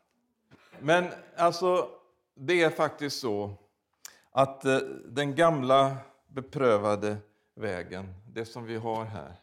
Men 0.80 1.06
alltså, 1.38 1.89
det 2.36 2.63
är 2.63 2.70
faktiskt 2.70 3.20
så 3.20 3.54
att 4.32 4.65
den 5.06 5.36
gamla 5.36 5.98
beprövade 6.27 7.18
vägen, 7.56 8.13
det 8.27 8.46
som 8.46 8.65
vi 8.65 8.75
har 8.75 9.06
här, 9.06 9.36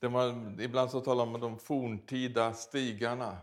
Det 0.00 0.08
man, 0.08 0.60
ibland 0.60 0.90
så 0.90 1.00
talar 1.00 1.26
man 1.26 1.34
om 1.34 1.40
de 1.40 1.58
forntida 1.58 2.52
stigarna. 2.52 3.38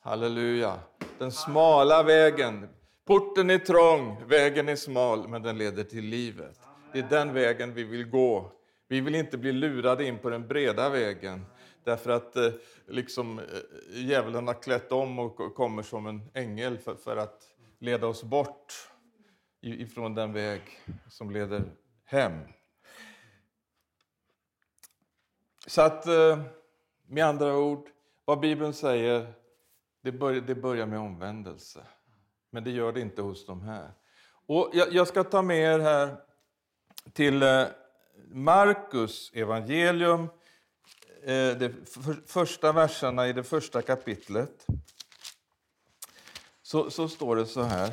Halleluja. 0.00 0.80
Den 1.18 1.32
smala 1.32 2.02
vägen. 2.02 2.68
Porten 3.08 3.50
är 3.50 3.58
trång, 3.58 4.16
vägen 4.26 4.68
är 4.68 4.76
smal, 4.76 5.28
men 5.28 5.42
den 5.42 5.58
leder 5.58 5.84
till 5.84 6.04
livet. 6.04 6.60
Det 6.92 6.98
är 6.98 7.08
den 7.08 7.34
vägen 7.34 7.74
vi 7.74 7.84
vill 7.84 8.04
gå. 8.04 8.52
Vi 8.88 9.00
vill 9.00 9.14
inte 9.14 9.38
bli 9.38 9.52
lurade 9.52 10.04
in 10.04 10.18
på 10.18 10.30
den 10.30 10.48
breda 10.48 10.90
vägen. 10.90 11.46
Därför 11.84 12.10
att 12.10 12.36
eh, 12.36 12.50
liksom, 12.86 13.38
eh, 13.38 13.44
djävulen 13.90 14.46
har 14.46 14.62
klätt 14.62 14.92
om 14.92 15.18
och 15.18 15.54
kommer 15.54 15.82
som 15.82 16.06
en 16.06 16.30
ängel 16.34 16.78
för, 16.78 16.94
för 16.94 17.16
att 17.16 17.42
leda 17.78 18.06
oss 18.06 18.22
bort 18.22 18.72
ifrån 19.60 20.14
den 20.14 20.32
väg 20.32 20.62
som 21.08 21.30
leder 21.30 21.62
hem. 22.04 22.40
Så 25.66 25.82
att, 25.82 26.06
eh, 26.06 26.42
med 27.06 27.24
andra 27.24 27.56
ord, 27.56 27.88
vad 28.24 28.40
Bibeln 28.40 28.72
säger, 28.72 29.32
det 30.02 30.12
börjar, 30.12 30.40
det 30.40 30.54
börjar 30.54 30.86
med 30.86 30.98
omvändelse. 30.98 31.80
Men 32.50 32.64
det 32.64 32.70
gör 32.70 32.92
det 32.92 33.00
inte 33.00 33.22
hos 33.22 33.46
de 33.46 33.62
här. 33.62 33.92
Och 34.46 34.70
jag, 34.72 34.92
jag 34.92 35.08
ska 35.08 35.24
ta 35.24 35.42
med 35.42 35.74
er 35.74 35.78
här 35.78 36.16
till 37.12 37.42
eh, 37.42 37.66
Markus 38.30 39.30
evangelium, 39.34 40.28
eh, 41.22 41.50
de 41.50 41.74
första 42.26 42.72
verserna 42.72 43.28
i 43.28 43.32
det 43.32 43.44
första 43.44 43.82
kapitlet. 43.82 44.66
Så, 46.62 46.90
så 46.90 47.08
står 47.08 47.36
det 47.36 47.46
så 47.46 47.62
här. 47.62 47.90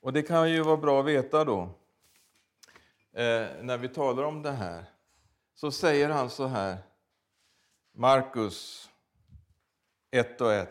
Och 0.00 0.12
det 0.12 0.22
kan 0.22 0.50
ju 0.50 0.62
vara 0.62 0.76
bra 0.76 1.00
att 1.00 1.06
veta 1.06 1.44
då, 1.44 1.60
eh, 3.12 3.46
när 3.62 3.78
vi 3.78 3.88
talar 3.88 4.22
om 4.22 4.42
det 4.42 4.52
här. 4.52 4.84
Så 5.54 5.70
säger 5.70 6.08
han 6.08 6.30
så 6.30 6.46
här, 6.46 6.76
Markus 7.92 8.90
1 10.10 10.40
och 10.40 10.52
1. 10.52 10.68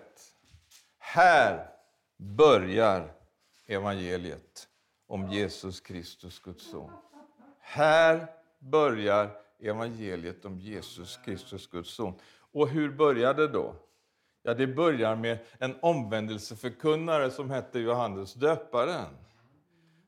Här 0.98 1.73
börjar 2.24 3.12
evangeliet 3.68 4.68
om 5.08 5.28
Jesus 5.28 5.80
Kristus, 5.80 6.40
Guds 6.40 6.72
son. 6.72 6.92
Här 7.60 8.28
börjar 8.60 9.32
evangeliet 9.60 10.46
om 10.46 10.60
Jesus 10.60 11.20
Kristus, 11.26 11.68
Guds 11.68 11.94
son. 11.94 12.14
Och 12.52 12.70
hur 12.70 12.90
börjar 12.90 13.34
det 13.34 13.48
då? 13.48 13.76
Ja, 14.44 14.54
det 14.54 14.68
börjar 14.68 15.16
med 15.16 15.38
en 15.60 15.76
omvändelseförkunnare 15.82 17.32
som 17.32 17.50
hette 17.50 17.80
Johannes 17.80 18.34
döparen. 18.34 19.18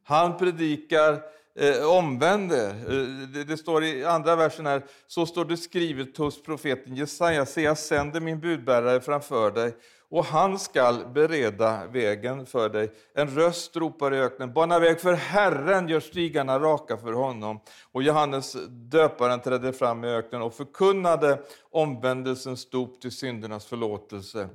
Han 0.03 0.37
predikar 0.37 1.21
eh, 1.55 1.89
omvänder. 1.97 2.69
Eh, 2.69 3.27
det, 3.33 3.43
det, 3.43 3.57
står 3.57 3.83
i 3.83 4.05
andra 4.05 4.35
versen 4.35 4.65
här, 4.65 4.83
så 5.07 5.25
står 5.25 5.45
det 5.45 5.57
skrivet 5.57 6.17
hos 6.17 6.43
profeten 6.43 6.95
Jesaja, 6.95 7.45
se 7.45 7.61
jag 7.61 7.77
sänder 7.77 8.21
min 8.21 8.39
budbärare 8.39 9.01
framför 9.01 9.51
dig 9.51 9.75
och 10.09 10.25
han 10.25 10.59
skall 10.59 11.05
bereda 11.07 11.87
vägen 11.87 12.45
för 12.45 12.69
dig. 12.69 12.91
En 13.13 13.27
röst 13.27 13.75
ropar 13.75 14.13
i 14.13 14.19
öknen, 14.19 14.53
bana 14.53 14.79
väg 14.79 15.01
för 15.01 15.13
Herren, 15.13 15.87
gör 15.87 15.99
stigarna 15.99 16.59
raka 16.59 16.97
för 16.97 17.11
honom. 17.13 17.59
Och 17.91 18.03
Johannes 18.03 18.55
döparen 18.69 19.39
trädde 19.39 19.73
fram 19.73 20.03
i 20.03 20.07
öknen 20.07 20.41
och 20.41 20.53
förkunnade 20.53 21.39
omvändelsens 21.71 22.69
dop 22.69 23.01
till 23.01 23.11
syndernas 23.11 23.65
förlåtelse. 23.65 24.49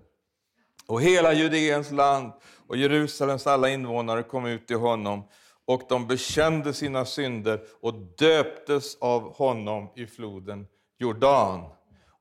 Och 0.86 1.02
hela 1.02 1.32
Judeens 1.32 1.90
land 1.90 2.32
och 2.68 2.76
Jerusalems 2.76 3.46
alla 3.46 3.68
invånare 3.68 4.22
kom 4.22 4.46
ut 4.46 4.66
till 4.66 4.76
honom 4.76 5.22
och 5.64 5.82
de 5.88 6.06
bekände 6.06 6.72
sina 6.72 7.04
synder 7.04 7.60
och 7.80 7.94
döptes 7.94 8.96
av 9.00 9.34
honom 9.34 9.88
i 9.96 10.06
floden 10.06 10.66
Jordan. 10.98 11.64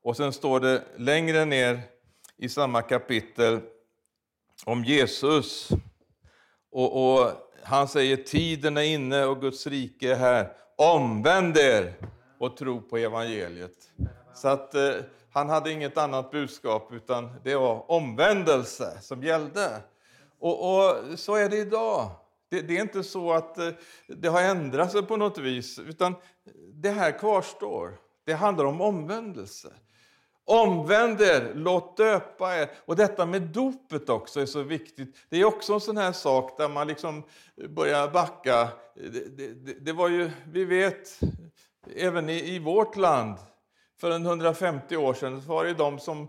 Och 0.02 0.16
sen 0.16 0.32
står 0.32 0.60
det 0.60 0.82
längre 0.96 1.44
ner 1.44 1.80
i 2.40 2.48
samma 2.48 2.82
kapitel 2.82 3.60
om 4.64 4.84
Jesus. 4.84 5.68
Och, 6.70 7.14
och, 7.14 7.32
Han 7.62 7.88
säger 7.88 8.16
tiden 8.16 8.76
är 8.76 8.82
inne 8.82 9.24
och 9.24 9.40
Guds 9.40 9.66
rike 9.66 10.12
är 10.12 10.16
här. 10.16 10.52
Omvänd 10.76 11.56
er 11.56 11.94
och 12.38 12.56
tro 12.56 12.80
på 12.80 12.96
evangeliet. 12.96 13.76
Så 14.34 14.48
att 14.48 14.74
eh, 14.74 14.90
han 15.32 15.48
hade 15.48 15.72
inget 15.72 15.98
annat 15.98 16.30
budskap 16.30 16.92
utan 16.92 17.30
det 17.44 17.56
var 17.56 17.90
omvändelse 17.90 18.98
som 19.00 19.22
gällde. 19.22 19.82
Och, 20.38 20.74
och 20.74 21.18
så 21.18 21.34
är 21.34 21.48
det 21.48 21.56
idag. 21.56 22.10
Det, 22.50 22.60
det, 22.60 22.76
är 22.76 22.82
inte 22.82 23.02
så 23.02 23.32
att 23.32 23.58
eh, 23.58 23.70
det 24.08 24.28
har 24.28 24.42
ändrat 24.42 24.92
sig 24.92 25.02
på 25.02 25.16
något 25.16 25.38
vis, 25.38 25.78
utan 25.78 26.14
det 26.74 26.90
här 26.90 27.18
kvarstår. 27.18 27.98
Det 28.24 28.32
handlar 28.32 28.64
om 28.64 28.80
omvändelse. 28.80 29.72
Omvänd 30.50 31.20
er, 31.20 31.52
låt 31.54 31.96
döpa 31.96 32.56
er. 32.56 32.70
Och 32.84 32.96
detta 32.96 33.26
med 33.26 33.42
dopet 33.42 34.08
också 34.08 34.40
är 34.40 34.46
så 34.46 34.62
viktigt. 34.62 35.16
Det 35.28 35.40
är 35.40 35.44
också 35.44 35.72
en 35.72 35.80
sån 35.80 35.96
här 35.96 36.12
sak 36.12 36.58
där 36.58 36.68
man 36.68 36.86
liksom 36.86 37.22
börjar 37.68 38.08
backa. 38.08 38.68
Det, 38.94 39.36
det, 39.36 39.74
det 39.80 39.92
var 39.92 40.08
ju, 40.08 40.30
vi 40.46 40.64
vet, 40.64 41.20
även 41.96 42.28
i, 42.28 42.54
i, 42.54 42.58
vårt 42.58 42.96
land, 42.96 43.36
för 44.00 44.10
en 44.10 44.26
150 44.26 44.96
år 44.96 45.14
sedan, 45.14 45.42
var 45.46 45.64
det 45.64 45.74
de 45.74 45.98
som 45.98 46.28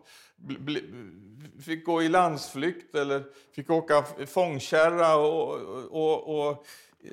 fick 1.61 1.85
gå 1.85 2.03
i 2.03 2.09
landsflykt 2.09 2.95
eller 2.95 3.23
fick 3.55 3.69
åka 3.69 4.03
fångkärra 4.27 5.15
och, 5.15 5.53
och, 5.53 5.91
och, 5.91 6.49
och 6.49 6.65
eh, 7.03 7.11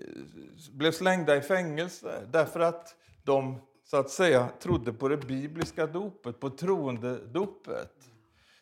blev 0.72 0.92
slängda 0.92 1.36
i 1.36 1.40
fängelse 1.40 2.26
därför 2.32 2.60
att 2.60 2.96
de 3.24 3.60
så 3.90 3.96
att 3.96 4.10
säga 4.10 4.48
trodde 4.60 4.92
på 4.92 5.08
det 5.08 5.16
bibliska 5.16 5.86
dopet, 5.86 6.40
på 6.40 6.50
troendedopet. 6.50 7.92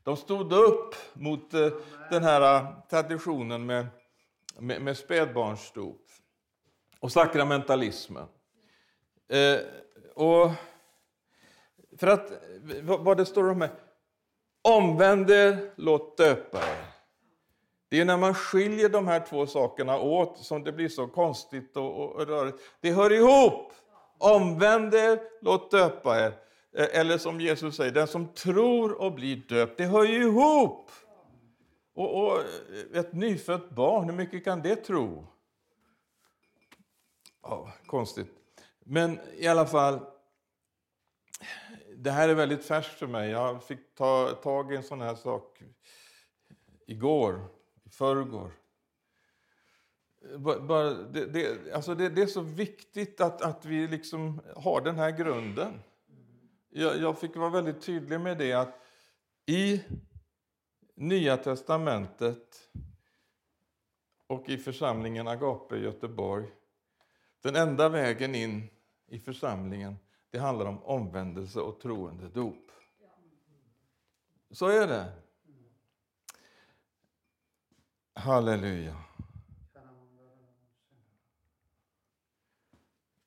De 0.03 0.17
stod 0.17 0.53
upp 0.53 0.95
mot 1.13 1.55
eh, 1.55 1.69
den 2.11 2.23
här 2.23 2.57
eh, 2.57 2.69
traditionen 2.91 3.67
med, 3.67 3.87
med, 4.59 4.83
med 4.83 4.97
spädbarnsdop 4.97 6.03
och 7.01 7.13
sakramentalismen. 7.13 8.27
Eh, 9.29 9.59
och 10.15 10.51
för 11.99 12.07
att, 12.07 12.33
vad 12.83 13.17
det 13.17 13.27
står 13.27 13.51
om 13.51 13.61
här, 13.61 13.71
omvänd 14.63 15.31
er, 15.31 15.73
låt 15.77 16.17
döpa 16.17 16.59
er. 16.59 16.87
Det 17.89 18.01
är 18.01 18.05
när 18.05 18.17
man 18.17 18.35
skiljer 18.35 18.89
de 18.89 19.07
här 19.07 19.27
två 19.27 19.47
sakerna 19.47 19.99
åt 19.99 20.39
som 20.39 20.65
det 20.65 20.73
blir 20.73 20.89
så 20.89 21.07
konstigt 21.07 21.77
och, 21.77 22.01
och 22.01 22.27
rörigt. 22.27 22.59
Det 22.81 22.93
hör 22.93 23.13
ihop! 23.13 23.73
Omvänd 24.19 24.95
er, 24.95 25.21
låt 25.41 25.71
döpa 25.71 26.21
er. 26.21 26.33
Eh, 26.77 27.01
eller 27.01 27.19
som 27.19 27.41
Jesus 27.41 27.77
säger, 27.77 27.93
den 27.93 28.09
som 28.09 28.35
tror 28.35 29.01
och 29.01 29.13
blir 29.13 29.37
döpt, 29.37 29.79
det 29.79 29.85
hör 29.85 30.05
ju 30.05 30.23
ihop. 30.23 30.91
Och, 31.95 32.25
och 32.25 32.39
eh, 32.39 33.01
ett 33.01 33.13
nyfött 33.13 33.71
barn, 33.71 34.05
hur 34.05 34.17
mycket 34.17 34.45
kan 34.45 34.63
det 34.63 34.77
tro? 34.77 35.27
Ja, 37.43 37.73
konstigt. 37.87 38.29
Men 38.79 39.21
i 39.37 39.47
alla 39.47 39.67
fall, 39.67 40.01
det 41.97 42.11
här 42.11 42.29
är 42.29 42.35
väldigt 42.35 42.65
färskt 42.65 42.99
för 42.99 43.07
mig. 43.07 43.31
Jag 43.31 43.65
fick 43.65 43.95
ta 43.95 44.31
tag 44.31 44.73
i 44.73 44.77
en 44.77 44.83
sån 44.83 45.01
här 45.01 45.15
sak 45.15 45.63
igår, 46.87 47.45
i 47.85 47.91
förrgår. 47.91 48.53
Bara, 50.39 50.91
det, 50.91 51.27
det, 51.27 51.73
alltså 51.75 51.95
det, 51.95 52.09
det, 52.09 52.23
är 52.23 52.27
så 52.27 52.41
viktigt 52.41 53.21
att, 53.21 53.43
att 53.43 53.65
vi 53.65 53.89
liksom 53.89 54.41
har 54.57 54.81
den 54.81 54.97
här 54.97 55.11
grunden. 55.11 55.83
Jag, 56.69 56.97
jag 57.01 57.19
fick 57.19 57.37
vara 57.37 57.51
väldigt 57.51 57.83
tydlig 57.83 58.21
med 58.21 58.39
det 58.39 58.53
att 58.53 58.83
i 59.47 59.83
Nya 60.95 61.37
testamentet 61.37 62.71
och 64.27 64.49
i 64.49 64.59
församlingen 64.59 65.29
Agape 65.29 65.77
i 65.77 65.83
Göteborg, 65.83 66.47
den 67.41 67.57
enda 67.57 67.89
vägen 67.89 68.35
in 68.35 68.69
i 69.07 69.19
församlingen, 69.19 69.97
det 70.31 70.39
handlar 70.39 70.67
om 70.67 70.83
omvändelse 70.83 71.61
och 71.61 71.81
troende 71.81 72.29
dop. 72.29 72.71
Så 74.51 74.67
är 74.67 74.87
det. 74.87 75.13
Halleluja. 78.15 79.06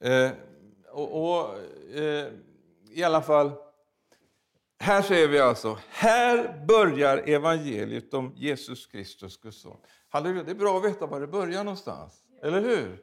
Eh, 0.02 0.32
och, 0.92 1.24
och 1.24 1.58
eh, 1.96 2.28
I 2.92 3.04
alla 3.04 3.22
fall, 3.22 3.52
här 4.80 5.02
ser 5.02 5.28
vi 5.28 5.40
alltså, 5.40 5.78
här 5.90 6.66
börjar 6.68 7.18
evangeliet 7.18 8.14
om 8.14 8.34
Jesus 8.36 8.88
Kristus, 8.88 9.38
Guds 9.38 9.62
son. 9.62 9.78
Halleluja, 10.10 10.44
det 10.44 10.52
är 10.52 10.56
bra 10.56 10.78
att 10.78 10.86
veta 10.86 11.06
var 11.06 11.20
det 11.20 11.28
börjar 11.28 11.64
någonstans, 11.64 12.14
eller 12.44 12.62
hur? 12.62 13.02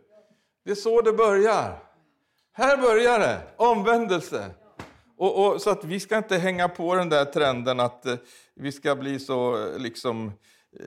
Det 0.65 0.71
är 0.71 0.75
så 0.75 1.01
det 1.01 1.13
börjar. 1.13 1.83
Här 2.53 2.77
börjar 2.77 3.19
det, 3.19 3.43
omvändelse. 3.57 4.51
Och, 5.17 5.47
och, 5.47 5.63
så 5.63 5.71
att 5.71 5.85
vi 5.85 6.01
ska 6.01 6.17
inte 6.17 6.37
hänga 6.37 6.69
på 6.69 6.95
den 6.95 7.09
där 7.09 7.25
trenden 7.25 7.81
att 7.81 8.07
eh, 8.07 8.17
vi 8.55 8.73
ska 8.73 8.97
bli 8.97 9.19
så 9.19 9.67
eh, 9.67 9.79
liksom 9.79 10.33
Eh, 10.81 10.87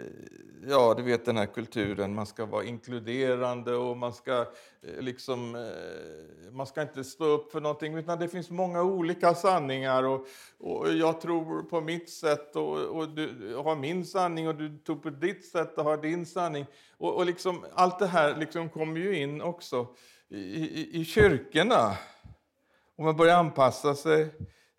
ja, 0.67 0.93
du 0.97 1.03
vet 1.03 1.25
den 1.25 1.37
här 1.37 1.45
kulturen, 1.45 2.15
man 2.15 2.25
ska 2.25 2.45
vara 2.45 2.63
inkluderande 2.63 3.75
och 3.75 3.97
man 3.97 4.13
ska 4.13 4.39
eh, 4.81 5.01
liksom, 5.01 5.55
eh, 5.55 6.51
man 6.51 6.67
ska 6.67 6.81
inte 6.81 7.03
stå 7.03 7.23
upp 7.25 7.51
för 7.51 7.61
någonting, 7.61 7.97
utan 7.97 8.19
det 8.19 8.27
finns 8.27 8.49
många 8.49 8.83
olika 8.83 9.35
sanningar 9.35 10.03
och, 10.03 10.27
och 10.57 10.93
jag 10.93 11.21
tror 11.21 11.63
på 11.63 11.81
mitt 11.81 12.09
sätt 12.09 12.55
och, 12.55 12.77
och, 12.77 13.09
du 13.09 13.55
har 13.55 13.75
min 13.75 14.05
sanning 14.05 14.47
och 14.47 14.55
du 14.55 14.77
tror 14.77 14.95
på 14.95 15.09
ditt 15.09 15.45
sätt 15.45 15.77
och 15.77 15.83
har 15.83 15.97
din 15.97 16.25
sanning. 16.25 16.65
Och, 16.97 17.15
och 17.15 17.25
liksom, 17.25 17.65
allt 17.73 17.99
det 17.99 18.07
här 18.07 18.35
liksom 18.35 18.69
kommer 18.69 18.99
ju 18.99 19.21
in 19.21 19.41
också 19.41 19.87
i, 20.29 20.39
i, 20.39 21.01
i 21.01 21.05
kyrkorna. 21.05 21.97
Och 22.97 23.03
man 23.03 23.17
börjar 23.17 23.37
anpassa 23.37 23.95
sig 23.95 24.29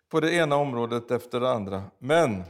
på 0.09 0.19
det 0.19 0.33
ena 0.33 0.55
området 0.55 1.11
efter 1.11 1.39
det 1.39 1.51
andra. 1.51 1.83
Men, 1.99 2.43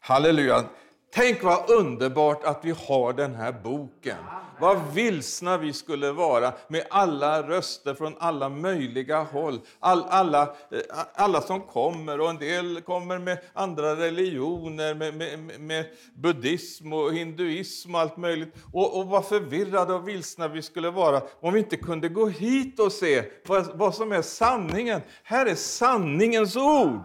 halleluja, 0.00 0.64
Tänk 1.14 1.42
vad 1.42 1.70
underbart 1.70 2.44
att 2.44 2.64
vi 2.64 2.74
har 2.88 3.12
den 3.12 3.34
här 3.34 3.52
boken. 3.52 4.16
Vad 4.60 4.78
vilsna 4.94 5.58
vi 5.58 5.72
skulle 5.72 6.12
vara 6.12 6.52
med 6.68 6.86
alla 6.90 7.42
röster 7.42 7.94
från 7.94 8.14
alla 8.18 8.48
möjliga 8.48 9.22
håll. 9.22 9.60
All, 9.80 10.04
alla, 10.08 10.42
eh, 10.42 10.78
alla 11.14 11.40
som 11.40 11.60
kommer, 11.60 12.20
och 12.20 12.30
en 12.30 12.38
del 12.38 12.80
kommer 12.80 13.18
med 13.18 13.38
andra 13.52 13.96
religioner, 13.96 14.94
med, 14.94 15.14
med, 15.14 15.60
med 15.60 15.84
buddhism 16.14 16.92
och 16.92 17.14
hinduism 17.14 17.94
och 17.94 18.00
allt 18.00 18.16
möjligt. 18.16 18.54
Och, 18.72 18.98
och 18.98 19.06
vad 19.06 19.24
förvirrade 19.24 19.94
och 19.94 20.08
vilsna 20.08 20.48
vi 20.48 20.62
skulle 20.62 20.90
vara 20.90 21.22
om 21.40 21.52
vi 21.52 21.58
inte 21.58 21.76
kunde 21.76 22.08
gå 22.08 22.26
hit 22.26 22.80
och 22.80 22.92
se 22.92 23.24
vad, 23.46 23.78
vad 23.78 23.94
som 23.94 24.12
är 24.12 24.22
sanningen. 24.22 25.00
Här 25.22 25.46
är 25.46 25.54
sanningens 25.54 26.56
ord. 26.56 27.00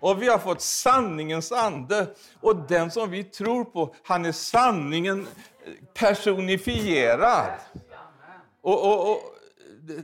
Och 0.00 0.22
vi 0.22 0.28
har 0.28 0.38
fått 0.38 0.60
sanningens 0.60 1.52
ande. 1.52 2.14
Och 2.40 2.56
den 2.56 2.90
som 2.90 3.10
vi 3.10 3.24
tror 3.24 3.64
på, 3.64 3.94
han 4.02 4.24
är 4.24 4.32
sanningen 4.32 5.26
personifierad. 5.94 7.50
Och, 8.60 8.86
och, 8.86 9.10
och 9.10 9.20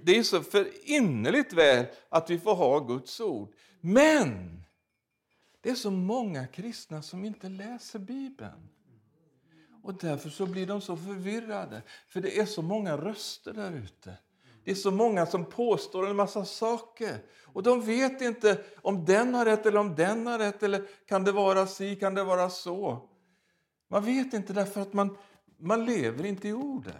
Det 0.02 0.18
är 0.18 0.22
så 0.22 0.42
för 0.42 0.90
innerligt 0.90 1.52
väl 1.52 1.86
att 2.08 2.30
vi 2.30 2.38
får 2.38 2.54
ha 2.54 2.78
Guds 2.78 3.20
ord. 3.20 3.52
Men 3.80 4.62
det 5.60 5.70
är 5.70 5.74
så 5.74 5.90
många 5.90 6.46
kristna 6.46 7.02
som 7.02 7.24
inte 7.24 7.48
läser 7.48 7.98
Bibeln. 7.98 8.68
Och 9.82 9.94
därför 9.94 10.30
så 10.30 10.46
blir 10.46 10.66
de 10.66 10.80
så 10.80 10.96
förvirrade, 10.96 11.82
för 12.08 12.20
det 12.20 12.38
är 12.38 12.46
så 12.46 12.62
många 12.62 12.96
röster 12.96 13.52
där 13.52 13.72
ute. 13.72 14.16
Det 14.64 14.70
är 14.70 14.74
så 14.74 14.90
många 14.90 15.26
som 15.26 15.44
påstår 15.44 16.06
en 16.06 16.16
massa 16.16 16.44
saker. 16.44 17.18
Och 17.46 17.62
de 17.62 17.80
vet 17.80 18.20
inte 18.20 18.58
om 18.82 19.04
den 19.04 19.34
har 19.34 19.44
rätt 19.44 19.66
eller 19.66 19.80
om 19.80 19.94
den 19.94 20.26
har 20.26 20.38
rätt. 20.38 20.62
Eller 20.62 20.82
kan 21.08 21.24
det 21.24 21.32
vara 21.32 21.66
si, 21.66 21.96
kan 21.96 22.14
det 22.14 22.24
vara 22.24 22.50
så? 22.50 23.08
Man 23.88 24.04
vet 24.04 24.34
inte 24.34 24.52
därför 24.52 24.80
att 24.80 24.92
man, 24.92 25.16
man 25.58 25.84
lever 25.84 26.24
inte 26.24 26.48
i 26.48 26.52
ordet. 26.52 26.96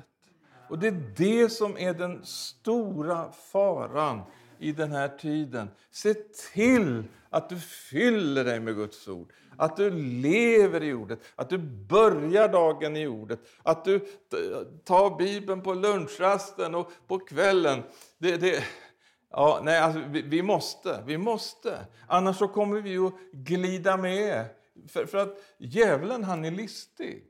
Och 0.68 0.78
det 0.78 0.88
är 0.88 1.14
det 1.16 1.48
som 1.48 1.78
är 1.78 1.94
den 1.94 2.24
stora 2.24 3.32
faran 3.32 4.22
i 4.64 4.72
den 4.72 4.92
här 4.92 5.08
tiden. 5.08 5.70
Se 5.90 6.14
till 6.54 7.04
att 7.30 7.48
du 7.48 7.60
fyller 7.60 8.44
dig 8.44 8.60
med 8.60 8.74
Guds 8.74 9.08
ord. 9.08 9.32
Att 9.56 9.76
du 9.76 9.90
lever 10.20 10.82
i 10.82 10.92
ordet, 10.92 11.20
att 11.36 11.48
du 11.48 11.58
börjar 11.88 12.48
dagen 12.48 12.96
i 12.96 13.06
ordet. 13.06 13.40
Att 13.62 13.84
du 13.84 13.98
tar 14.84 15.18
Bibeln 15.18 15.62
på 15.62 15.74
lunchrasten 15.74 16.74
och 16.74 16.90
på 17.06 17.18
kvällen. 17.18 17.82
Det, 18.18 18.36
det, 18.36 18.64
ja, 19.30 19.60
nej, 19.64 19.78
alltså, 19.78 20.02
vi, 20.08 20.22
vi, 20.22 20.42
måste, 20.42 21.02
vi 21.06 21.18
måste. 21.18 21.86
Annars 22.06 22.36
så 22.36 22.48
kommer 22.48 22.80
vi 22.80 22.98
att 22.98 23.14
glida 23.32 23.96
med. 23.96 24.44
För, 24.88 25.06
för 25.06 25.18
att 25.18 25.38
djävulen 25.58 26.24
han 26.24 26.44
är 26.44 26.50
listig. 26.50 27.24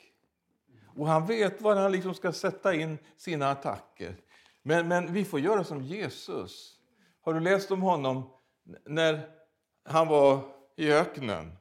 Och 0.97 1.09
han 1.09 1.27
vet 1.27 1.61
var 1.61 1.77
han 1.77 1.92
liksom 1.92 2.14
ska 2.14 2.33
sätta 2.33 2.75
in 2.75 2.99
sina 3.16 3.51
attacker. 3.51 4.16
Men, 4.62 4.88
men 4.88 5.12
vi 5.12 5.25
får 5.25 5.40
göra 5.40 5.64
som 5.64 5.83
Jesus. 5.83 6.81
Har 7.24 7.34
du 7.34 7.40
läst 7.40 7.70
om 7.70 7.82
honom 7.82 8.22
när 8.84 9.28
han 9.84 10.08
var 10.08 10.40
i 10.76 10.92
öknen? 10.92 11.52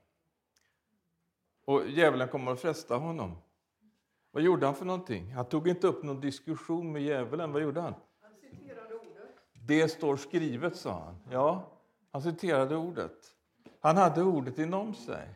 Och 1.65 1.88
djävulen 1.88 2.28
kommer 2.28 2.52
att 2.52 2.62
fresta 2.62 2.95
honom. 2.95 3.38
Vad 4.32 4.43
gjorde 4.43 4.65
han 4.65 4.76
för 4.76 4.86
någonting? 4.86 5.34
Han 5.34 5.45
tog 5.45 5.67
inte 5.67 5.88
upp 5.88 6.04
någon 6.04 6.21
diskussion 6.21 6.91
med 6.91 7.02
djävulen. 7.02 7.52
Vad 7.52 7.62
gjorde 7.62 7.82
han? 7.82 7.93
Han 8.21 8.32
citerade 8.36 8.95
ordet. 8.95 9.36
Det 9.67 9.88
står 9.88 10.17
skrivet, 10.17 10.76
sa 10.76 10.91
han. 10.91 11.17
Ja, 11.32 11.71
han 12.12 12.21
citerade 12.21 12.76
ordet. 12.76 13.17
Han 13.80 13.97
hade 13.97 14.23
ordet 14.23 14.60
inom 14.60 14.93
sig. 14.93 15.28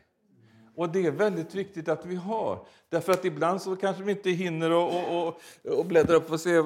Och 0.74 0.88
det 0.88 1.06
är 1.06 1.10
väldigt 1.10 1.54
viktigt 1.54 1.88
att 1.88 2.06
vi 2.06 2.14
har. 2.14 2.66
Därför 2.88 3.12
att 3.12 3.24
ibland 3.24 3.62
så 3.62 3.76
kanske 3.76 4.02
vi 4.02 4.12
inte 4.12 4.30
hinner 4.30 4.70
och, 4.70 4.86
och, 4.86 5.28
och, 5.28 5.40
och 5.78 5.86
bläddra 5.86 6.16
upp 6.16 6.32
och 6.32 6.40
se, 6.40 6.54
eh, 6.56 6.64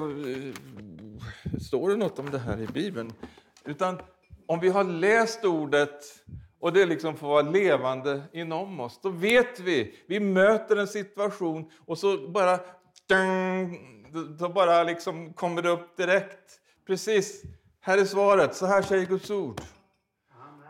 står 1.61 1.89
det 1.89 1.95
något 1.97 2.19
om 2.19 2.31
det 2.31 2.39
här 2.39 2.61
i 2.61 2.67
Bibeln? 2.67 3.13
Utan 3.65 4.01
om 4.47 4.59
vi 4.59 4.69
har 4.69 4.83
läst 4.83 5.45
ordet 5.45 6.23
och 6.59 6.73
det 6.73 6.85
liksom 6.85 7.17
får 7.17 7.27
vara 7.27 7.41
levande 7.41 8.23
inom 8.33 8.79
oss. 8.79 8.99
Då 9.01 9.09
vet 9.09 9.59
vi, 9.59 9.95
vi 10.07 10.19
möter 10.19 10.75
en 10.75 10.87
situation 10.87 11.71
och 11.85 11.97
så 11.97 12.27
bara, 12.27 12.59
då 14.39 14.49
bara 14.49 14.83
liksom 14.83 15.33
kommer 15.33 15.61
det 15.61 15.69
upp 15.69 15.97
direkt. 15.97 16.59
Precis, 16.87 17.43
här 17.79 17.97
är 17.97 18.05
svaret, 18.05 18.55
så 18.55 18.65
här 18.65 18.81
säger 18.81 19.05
Guds 19.05 19.31
ord. 19.31 19.61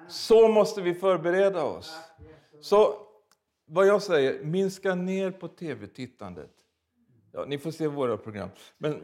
Så 0.08 0.47
måste 0.47 0.82
vi 0.82 0.93
förbereda 0.93 1.63
oss. 1.63 1.97
Så 2.62 2.95
vad 3.65 3.88
jag 3.88 4.01
säger, 4.01 4.43
minska 4.43 4.95
ner 4.95 5.32
på 5.32 5.47
tv-tittandet. 5.47 6.51
Ja, 7.32 7.45
ni 7.47 7.58
får 7.58 7.71
se 7.71 7.88
våra 7.88 8.17
program. 8.17 8.49
Men 8.77 8.93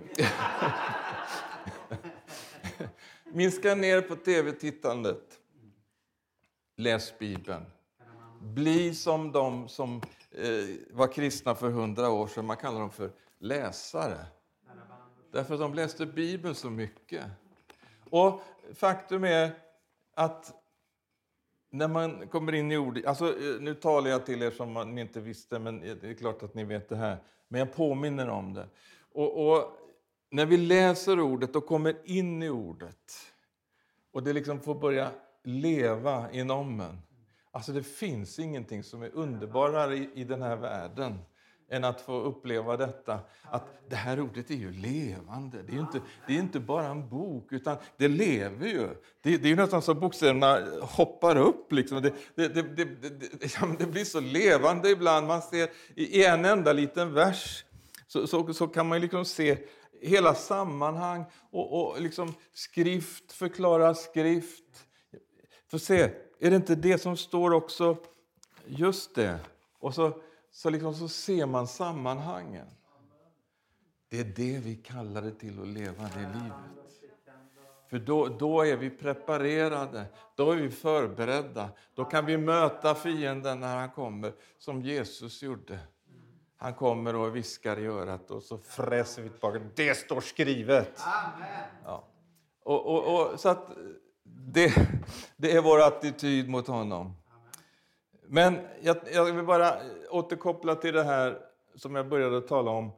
minska 3.31 3.75
ner 3.75 4.01
på 4.01 4.15
tv-tittandet. 4.15 5.39
Läs 6.75 7.19
Bibeln. 7.19 7.65
Bli 8.41 8.95
som 8.95 9.31
de 9.31 9.67
som 9.67 10.01
eh, 10.31 10.45
var 10.91 11.07
kristna 11.07 11.55
för 11.55 11.69
hundra 11.69 12.09
år 12.09 12.27
sedan. 12.27 12.45
Man 12.45 12.57
kallar 12.57 12.79
dem 12.79 12.91
för 12.91 13.11
läsare. 13.37 14.25
Därför 15.31 15.53
att 15.53 15.59
de 15.59 15.73
läste 15.73 16.05
Bibeln 16.05 16.55
så 16.55 16.69
mycket. 16.69 17.25
Och 18.09 18.41
faktum 18.73 19.23
är 19.23 19.51
att 20.13 20.53
när 21.69 21.87
man 21.87 22.27
kommer 22.27 22.53
in 22.55 22.71
i 22.71 22.77
ordet... 22.77 23.05
Alltså, 23.05 23.27
eh, 23.27 23.61
nu 23.61 23.73
talar 23.73 24.09
jag 24.09 24.25
till 24.25 24.41
er 24.41 24.51
som 24.51 24.95
ni 24.95 25.01
inte 25.01 25.19
visste, 25.19 25.59
men 25.59 25.79
det 25.79 26.03
är 26.03 26.13
klart 26.13 26.43
att 26.43 26.53
ni 26.53 26.63
vet 26.63 26.89
det 26.89 26.95
här. 26.95 27.17
Men 27.47 27.59
jag 27.59 27.73
påminner 27.73 28.29
om 28.29 28.53
det. 28.53 28.67
Och, 29.11 29.49
och 29.49 29.79
när 30.29 30.45
vi 30.45 30.57
läser 30.57 31.19
ordet 31.19 31.55
och 31.55 31.65
kommer 31.65 31.95
in 32.03 32.43
i 32.43 32.49
ordet 32.49 33.13
och 34.11 34.23
det 34.23 34.33
liksom 34.33 34.59
får 34.59 34.75
börja 34.75 35.11
leva 35.43 36.31
inom 36.31 36.81
en. 36.81 37.01
Alltså 37.51 37.71
det 37.71 37.83
finns 37.83 38.39
ingenting 38.39 38.83
som 38.83 39.03
är 39.03 39.09
underbarare 39.13 39.95
i, 39.95 40.09
i 40.13 40.23
den 40.23 40.41
här 40.41 40.55
världen 40.55 41.19
än 41.71 41.83
att 41.83 42.01
få 42.01 42.21
uppleva 42.21 42.77
detta. 42.77 43.19
Att 43.43 43.89
det 43.89 43.95
här 43.95 44.19
ordet 44.19 44.49
är 44.49 44.55
ju 44.55 44.71
levande. 44.71 45.63
Det 45.63 45.75
är 45.75 45.79
inte, 45.79 46.01
det 46.27 46.35
är 46.35 46.39
inte 46.39 46.59
bara 46.59 46.87
en 46.87 47.09
bok, 47.09 47.51
utan 47.51 47.77
det 47.97 48.07
lever 48.07 48.67
ju. 48.67 48.87
Det, 49.21 49.37
det 49.37 49.47
är 49.47 49.49
ju 49.49 49.55
nästan 49.55 49.81
så 49.81 49.93
bokstäverna 49.93 50.59
hoppar 50.81 51.35
upp. 51.35 51.71
Liksom. 51.71 52.01
Det, 52.01 52.13
det, 52.35 52.47
det, 52.47 52.85
det, 53.79 53.85
blir 53.85 54.05
så 54.05 54.19
levande 54.19 54.89
ibland. 54.89 55.27
Man 55.27 55.41
ser 55.41 55.69
i 55.95 56.25
en 56.25 56.45
enda 56.45 56.73
liten 56.73 57.13
vers 57.13 57.65
så, 58.07 58.27
så, 58.27 58.53
så 58.53 58.67
kan 58.67 58.87
man 58.87 59.01
liksom 59.01 59.25
se 59.25 59.57
hela 60.01 60.35
sammanhang 60.35 61.25
och, 61.51 61.91
och 61.91 62.01
liksom 62.01 62.33
skrift 62.53 63.31
förklarar 63.31 63.93
skrift. 63.93 64.85
För 65.67 65.77
se, 65.77 66.11
är 66.39 66.49
det 66.49 66.55
inte 66.55 66.75
det 66.75 66.97
som 66.97 67.17
står 67.17 67.51
också? 67.51 67.97
Just 68.65 69.15
det. 69.15 69.39
Och 69.79 69.95
så, 69.95 70.21
så, 70.51 70.69
liksom, 70.69 70.95
så 70.95 71.07
ser 71.07 71.45
man 71.45 71.67
sammanhangen. 71.67 72.67
Det 74.09 74.19
är 74.19 74.23
det 74.23 74.59
vi 74.59 74.75
kallar 74.75 75.21
det 75.21 75.31
till 75.31 75.61
att 75.61 75.67
leva 75.67 76.03
det 76.03 76.19
livet. 76.19 76.79
För 77.89 77.99
då, 77.99 78.27
då 78.27 78.61
är 78.61 78.77
vi 78.77 78.89
preparerade, 78.89 80.05
då 80.35 80.51
är 80.51 80.55
vi 80.55 80.69
förberedda. 80.69 81.69
Då 81.93 82.05
kan 82.05 82.25
vi 82.25 82.37
möta 82.37 82.95
fienden 82.95 83.59
när 83.59 83.75
han 83.75 83.89
kommer, 83.89 84.33
som 84.57 84.81
Jesus 84.81 85.41
gjorde. 85.41 85.79
Han 86.61 86.73
kommer 86.73 87.15
och 87.15 87.35
viskar 87.35 87.79
i 87.79 87.85
örat 87.85 88.31
och 88.31 88.43
så 88.43 88.57
fräser 88.57 89.21
vi 89.21 89.29
tillbaka. 89.29 89.61
Det 89.75 89.95
står 89.95 90.21
skrivet! 90.21 91.01
Ja. 91.85 92.07
Och, 92.63 92.85
och, 92.85 93.31
och, 93.31 93.39
så 93.39 93.49
att 93.49 93.71
det, 94.23 94.73
det 95.37 95.51
är 95.51 95.61
vår 95.61 95.81
attityd 95.81 96.49
mot 96.49 96.67
honom. 96.67 97.13
Men 98.27 98.67
jag, 98.81 98.97
jag, 99.11 99.25
vill 99.25 99.45
bara 99.45 99.77
återkoppla 100.09 100.75
till 100.75 100.93
det 100.93 101.03
här 101.03 101.41
som 101.75 101.95
jag 101.95 102.09
började 102.09 102.41
tala 102.41 102.71
om. 102.71 102.91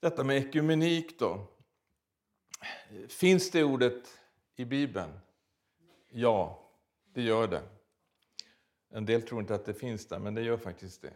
Detta 0.00 0.24
med 0.24 0.36
ekumenik 0.36 1.18
då. 1.18 1.46
Finns 3.08 3.50
det 3.50 3.64
ordet 3.64 4.02
i 4.56 4.64
Bibeln? 4.64 5.20
Ja, 6.10 6.70
det 7.14 7.22
gör 7.22 7.46
det. 7.46 7.62
En 8.90 9.06
del 9.06 9.22
tror 9.22 9.40
inte 9.40 9.54
att 9.54 9.64
det 9.64 9.74
finns 9.74 10.08
där, 10.08 10.18
men 10.18 10.34
det 10.34 10.42
gör 10.42 10.56
faktiskt 10.56 11.02
det. 11.02 11.12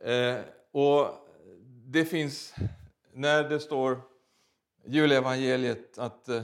Eh, 0.00 0.40
och 0.72 1.28
det 1.86 2.04
finns, 2.04 2.54
när 3.12 3.48
det 3.48 3.60
står 3.60 4.00
julevangeliet 4.84 5.98
att 5.98 6.28
eh, 6.28 6.42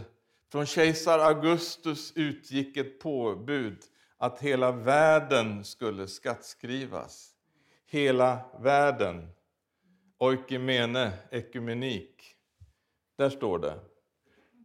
från 0.53 0.67
kejsar 0.67 1.19
Augustus 1.19 2.13
utgick 2.17 2.77
ett 2.77 3.01
påbud 3.01 3.79
att 4.19 4.41
hela 4.41 4.73
världen 4.73 5.65
skulle 5.65 6.09
skattskrivas. 6.09 7.31
Hela 7.87 8.39
världen. 8.61 9.29
Oikimene, 10.19 11.13
ekumenik. 11.31 12.35
Där 13.17 13.31
står 13.31 13.59
det. 13.59 13.79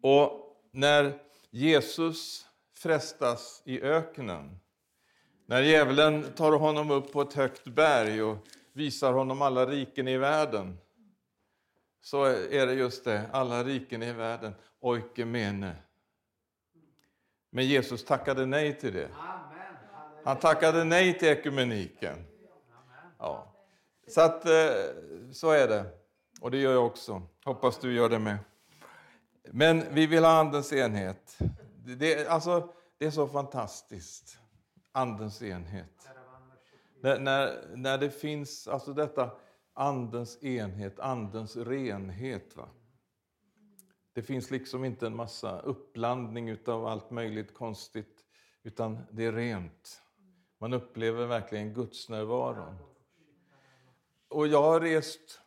Och 0.01 0.58
när 0.71 1.19
Jesus 1.49 2.45
frestas 2.73 3.62
i 3.65 3.82
öknen, 3.82 4.60
när 5.45 5.62
djävulen 5.62 6.23
tar 6.36 6.51
honom 6.51 6.91
upp 6.91 7.12
på 7.12 7.21
ett 7.21 7.34
högt 7.34 7.63
berg 7.63 8.23
och 8.23 8.38
visar 8.73 9.13
honom 9.13 9.41
alla 9.41 9.65
riken 9.65 10.07
i 10.07 10.17
världen, 10.17 10.77
så 12.01 12.23
är 12.25 12.67
det 12.67 12.73
just 12.73 13.05
det, 13.05 13.29
alla 13.31 13.63
riken 13.63 14.03
i 14.03 14.13
världen, 14.13 14.53
oikemene. 14.79 15.75
Men 17.49 17.65
Jesus 17.65 18.05
tackade 18.05 18.45
nej 18.45 18.79
till 18.79 18.93
det. 18.93 19.10
Han 20.23 20.39
tackade 20.39 20.84
nej 20.84 21.19
till 21.19 21.27
ekumeniken. 21.27 22.25
Ja. 23.17 23.53
Så 24.07 24.21
att, 24.21 24.45
eh, 24.45 24.51
så 25.31 25.51
är 25.51 25.67
det. 25.67 25.86
Och 26.41 26.51
det 26.51 26.57
gör 26.57 26.73
jag 26.73 26.86
också. 26.86 27.21
Hoppas 27.43 27.79
du 27.79 27.93
gör 27.93 28.10
det 28.10 28.19
med. 28.19 28.38
Men 29.43 29.93
vi 29.93 30.07
vill 30.07 30.23
ha 30.23 30.39
Andens 30.39 30.73
enhet. 30.73 31.38
Det, 31.86 32.27
alltså, 32.27 32.73
det 32.97 33.05
är 33.05 33.12
så 33.12 33.27
fantastiskt. 33.27 34.38
Andens 34.91 35.41
enhet. 35.41 36.10
När, 37.02 37.20
när, 37.20 37.76
när 37.76 37.98
det 37.98 38.10
finns 38.10 38.68
alltså 38.68 38.94
detta 38.94 39.32
Andens 39.74 40.44
enhet, 40.44 41.00
Andens 41.00 41.58
renhet. 41.58 42.56
Va? 42.56 42.70
Det 44.14 44.22
finns 44.22 44.52
liksom 44.52 44.86
inte 44.86 45.08
en 45.08 45.16
massa 45.16 45.60
uppblandning 45.60 46.58
av 46.66 46.86
allt 46.86 47.12
möjligt 47.12 47.54
konstigt, 47.54 48.26
utan 48.64 49.00
det 49.12 49.26
är 49.26 49.32
rent. 49.32 50.02
Man 50.60 50.74
upplever 50.74 51.26
verkligen 51.26 51.74
gudsnärvaron. 51.74 52.78
Och 54.28 54.48
jag 54.48 54.62
har 54.62 54.80
rest 54.80 55.42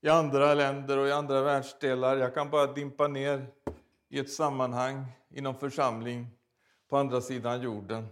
i 0.00 0.08
andra 0.08 0.54
länder 0.54 0.98
och 0.98 1.08
i 1.08 1.12
andra 1.12 1.42
världsdelar. 1.42 2.16
Jag 2.16 2.34
kan 2.34 2.50
bara 2.50 2.72
dimpa 2.72 3.08
ner 3.08 3.46
i 4.08 4.18
ett 4.18 4.32
sammanhang 4.32 5.04
i 5.28 5.40
någon 5.40 5.58
församling 5.58 6.26
på 6.88 6.96
andra 6.96 7.20
sidan 7.20 7.62
jorden. 7.62 8.08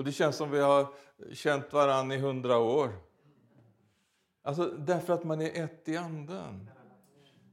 Och 0.00 0.04
det 0.04 0.12
känns 0.12 0.36
som 0.36 0.50
vi 0.50 0.60
har 0.60 0.94
känt 1.32 1.72
varann 1.72 2.12
i 2.12 2.18
hundra 2.18 2.58
år. 2.58 2.92
Alltså 4.42 4.66
därför 4.66 5.12
att 5.12 5.24
man 5.24 5.40
är 5.40 5.64
ett 5.64 5.88
i 5.88 5.96
anden. 5.96 6.70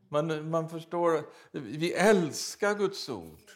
Man, 0.10 0.50
man 0.50 0.70
förstår, 0.70 1.26
vi 1.52 1.94
älskar 1.94 2.76
Guds 2.76 3.10
ord. 3.10 3.52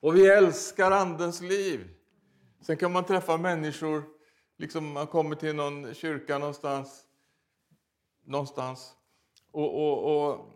Och 0.00 0.16
vi 0.16 0.26
älskar 0.26 0.90
Andens 0.90 1.40
liv. 1.40 1.88
Sen 2.60 2.76
kan 2.76 2.92
man 2.92 3.04
träffa 3.04 3.36
människor, 3.36 4.04
liksom 4.56 4.92
man 4.92 5.06
kommer 5.06 5.36
till 5.36 5.56
någon 5.56 5.94
kyrka 5.94 6.38
någonstans, 6.38 7.04
någonstans 8.24 8.94
och, 9.50 9.74
och, 9.74 10.30
och 10.30 10.50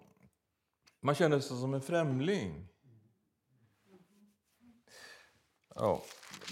man 1.00 1.14
känner 1.14 1.40
sig 1.40 1.56
som 1.56 1.74
en 1.74 1.82
främling. 1.82 2.68
Ja. 5.74 6.02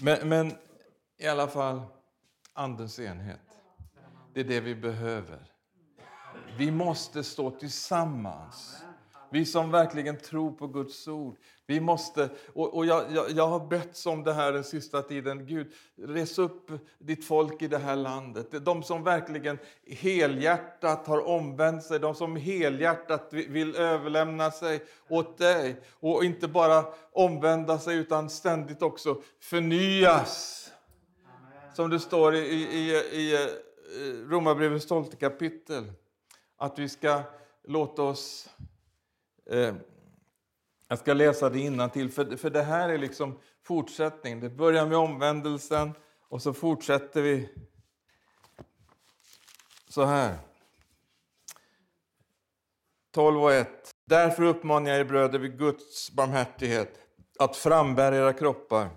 Men, 0.01 0.29
men 0.29 0.53
i 1.17 1.27
alla 1.27 1.47
fall, 1.47 1.81
Andens 2.53 2.99
enhet. 2.99 3.39
Det 4.33 4.39
är 4.39 4.43
det 4.43 4.59
vi 4.59 4.75
behöver. 4.75 5.51
Vi 6.57 6.71
måste 6.71 7.23
stå 7.23 7.51
tillsammans. 7.51 8.83
Vi 9.29 9.45
som 9.45 9.71
verkligen 9.71 10.17
tror 10.17 10.51
på 10.51 10.67
Guds 10.67 11.07
ord. 11.07 11.37
Vi 11.65 11.79
måste, 11.79 12.29
och, 12.53 12.73
och 12.73 12.85
jag, 12.85 13.03
jag, 13.11 13.31
jag, 13.31 13.47
har 13.47 13.67
bett 13.67 14.05
om 14.05 14.23
det 14.23 14.33
här 14.33 14.53
den 14.53 14.63
sista 14.63 15.01
tiden. 15.01 15.45
Gud, 15.45 15.73
res 15.95 16.39
upp 16.39 16.71
ditt 16.99 17.25
folk 17.25 17.61
i 17.61 17.67
det 17.67 17.77
här 17.77 17.95
landet. 17.95 18.65
De 18.65 18.83
som 18.83 19.03
verkligen 19.03 19.59
helhjärtat 19.87 21.07
har 21.07 21.27
omvänt 21.27 21.83
sig. 21.83 21.99
De 21.99 22.15
som 22.15 22.35
helhjärtat 22.35 23.27
vill 23.31 23.75
överlämna 23.75 24.51
sig 24.51 24.83
åt 25.07 25.37
dig. 25.37 25.81
Och 25.99 26.23
inte 26.23 26.47
bara 26.47 26.85
omvända 27.11 27.79
sig 27.79 27.97
utan 27.97 28.29
ständigt 28.29 28.81
också 28.81 29.21
förnyas. 29.39 30.66
Som 31.77 31.89
det 31.89 31.99
står 31.99 32.35
i, 32.35 32.39
i, 32.39 32.91
i 33.11 33.33
eh, 33.35 34.29
Romarbrevets 34.29 34.85
12 34.85 35.05
kapitel. 35.05 35.91
Att 36.57 36.79
vi 36.79 36.89
ska 36.89 37.21
låta 37.63 38.03
oss 38.03 38.49
Eh, 39.49 39.75
jag 40.87 40.99
ska 40.99 41.13
läsa 41.13 41.49
det 41.49 41.89
till 41.89 42.11
för, 42.11 42.37
för 42.37 42.49
det 42.49 42.63
här 42.63 42.89
är 42.89 42.97
liksom 42.97 43.39
fortsättning. 43.63 44.39
Det 44.39 44.49
börjar 44.49 44.85
med 44.85 44.97
omvändelsen 44.97 45.91
och 46.29 46.41
så 46.41 46.53
fortsätter 46.53 47.21
vi 47.21 47.49
så 49.87 50.05
här. 50.05 50.37
12 53.11 53.43
och 53.43 53.53
1. 53.53 53.91
Därför 54.05 54.43
uppmanar 54.43 54.89
jag 54.89 54.99
er 54.99 55.05
bröder 55.05 55.39
vid 55.39 55.57
Guds 55.57 56.11
barmhärtighet 56.11 56.99
att 57.39 57.55
frambära 57.55 58.15
era 58.15 58.33
kroppar 58.33 58.89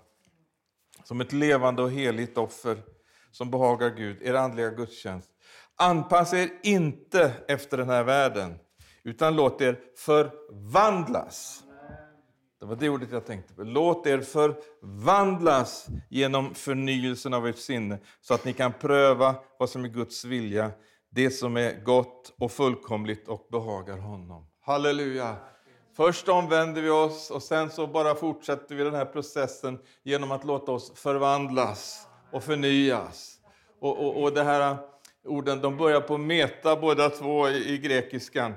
som 1.10 1.20
ett 1.20 1.32
levande 1.32 1.82
och 1.82 1.90
heligt 1.90 2.38
offer 2.38 2.82
som 3.30 3.50
behagar 3.50 3.90
Gud, 3.90 4.22
er 4.22 4.34
andliga 4.34 4.70
gudstjänst. 4.70 5.30
Anpassa 5.76 6.38
er 6.38 6.50
inte 6.62 7.32
efter 7.48 7.76
den 7.76 7.88
här 7.88 8.04
världen 8.04 8.58
utan 9.02 9.36
låt 9.36 9.60
er 9.60 9.78
förvandlas. 9.96 11.62
Det 12.60 12.66
var 12.66 12.76
det 12.76 12.88
ordet 12.88 13.12
jag 13.12 13.26
tänkte 13.26 13.54
på. 13.54 13.62
Låt 13.62 14.06
er 14.06 14.20
förvandlas 14.20 15.86
genom 16.10 16.54
förnyelsen 16.54 17.34
av 17.34 17.46
ert 17.46 17.58
sinne 17.58 17.98
så 18.20 18.34
att 18.34 18.44
ni 18.44 18.52
kan 18.52 18.72
pröva 18.72 19.34
vad 19.58 19.70
som 19.70 19.84
är 19.84 19.88
Guds 19.88 20.24
vilja, 20.24 20.70
det 21.10 21.30
som 21.30 21.56
är 21.56 21.84
gott 21.84 22.34
och 22.38 22.52
fullkomligt 22.52 23.28
och 23.28 23.48
behagar 23.50 23.98
honom. 23.98 24.46
Halleluja! 24.60 25.36
Först 25.96 26.28
omvänder 26.28 26.82
vi 26.82 26.90
oss 26.90 27.30
och 27.30 27.42
sen 27.42 27.70
så 27.70 27.86
bara 27.86 28.14
fortsätter 28.14 28.74
vi 28.74 28.84
den 28.84 28.94
här 28.94 29.04
processen 29.04 29.78
genom 30.02 30.30
att 30.30 30.44
låta 30.44 30.72
oss 30.72 30.92
förvandlas 30.94 32.06
och 32.32 32.44
förnyas. 32.44 33.36
Och, 33.80 33.98
och, 34.06 34.22
och 34.22 34.32
det 34.32 34.42
här 34.42 34.76
orden 35.24 35.60
de 35.60 35.76
börjar 35.76 36.00
på 36.00 36.18
meta 36.18 36.76
båda 36.76 37.10
två 37.10 37.48
i, 37.48 37.74
i 37.74 37.78
grekiskan. 37.78 38.54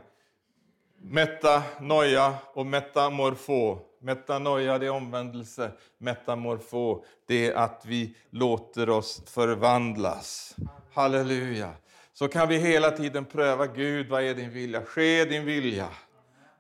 Metanoia 1.02 2.34
och 2.54 2.66
metamorfo. 2.66 3.80
Metanoia 4.02 4.78
det 4.78 4.86
är 4.86 4.90
omvändelse, 4.92 5.72
metamorfo 5.98 7.04
det 7.28 7.48
är 7.48 7.54
att 7.54 7.84
vi 7.86 8.16
låter 8.30 8.90
oss 8.90 9.22
förvandlas. 9.26 10.56
Halleluja! 10.94 11.74
Så 12.14 12.28
kan 12.28 12.50
vi 12.50 12.58
hela 12.58 12.92
tiden 12.92 13.26
pröva, 13.26 13.68
Gud 13.68 14.10
vad 14.10 14.24
är 14.24 14.34
din 14.34 14.50
vilja? 14.50 14.86
Ske 14.86 15.26
din 15.26 15.46
vilja. 15.46 15.88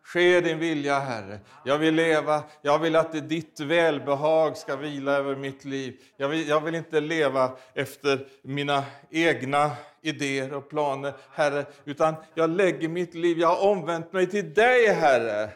Ske 0.04 0.42
din 0.42 0.60
vilja, 0.60 1.00
Herre. 1.00 1.40
Jag 1.66 1.78
vill 1.78 1.96
leva, 1.96 2.44
jag 2.62 2.80
vill 2.80 2.96
att 2.96 3.30
ditt 3.30 3.60
välbehag 3.60 4.58
ska 4.58 4.76
vila 4.76 5.12
över 5.12 5.36
mitt 5.36 5.66
liv. 5.66 5.96
Jag 6.18 6.30
vill, 6.30 6.48
jag 6.48 6.62
vill 6.62 6.76
inte 6.76 7.00
leva 7.00 7.52
efter 7.74 8.28
mina 8.42 8.84
egna 9.12 9.72
idéer 10.02 10.54
och 10.54 10.70
planer, 10.70 11.14
Herre, 11.32 11.66
utan 11.86 12.16
jag 12.34 12.50
lägger 12.50 12.88
mitt 12.88 13.14
liv, 13.14 13.40
jag 13.40 13.48
har 13.48 13.70
omvänt 13.70 14.14
mig 14.14 14.28
till 14.28 14.54
dig, 14.54 14.88
Herre. 14.88 15.50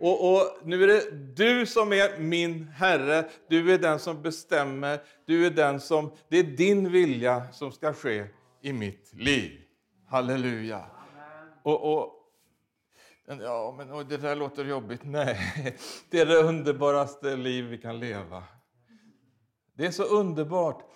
Och, 0.00 0.32
och, 0.32 0.58
nu 0.64 0.82
är 0.82 0.86
det 0.86 1.10
du 1.34 1.66
som 1.66 1.92
är 1.92 2.18
min 2.18 2.64
Herre, 2.64 3.24
du 3.48 3.74
är 3.74 3.78
den 3.78 3.98
som 3.98 4.22
bestämmer, 4.22 4.98
du 5.26 5.46
är 5.46 5.50
den 5.50 5.80
som, 5.80 6.10
det 6.28 6.38
är 6.38 6.42
din 6.42 6.92
vilja 6.92 7.42
som 7.52 7.72
ska 7.72 7.92
ske 7.92 8.24
i 8.62 8.72
mitt 8.72 9.10
liv. 9.14 9.60
Halleluja. 10.08 10.84
Och, 11.62 11.92
och, 11.92 12.19
ja, 13.38 13.74
men 13.78 13.90
och 13.90 14.06
det 14.06 14.16
där 14.16 14.36
låter 14.36 14.64
jobbigt. 14.64 15.00
Nej, 15.04 15.38
det 16.10 16.20
är 16.20 16.26
det 16.26 16.42
underbaraste 16.42 17.36
liv 17.36 17.64
vi 17.64 17.78
kan 17.78 18.00
leva. 18.00 18.44
Det 19.74 19.86
är 19.86 19.90
så 19.90 20.04
underbart. 20.04 20.90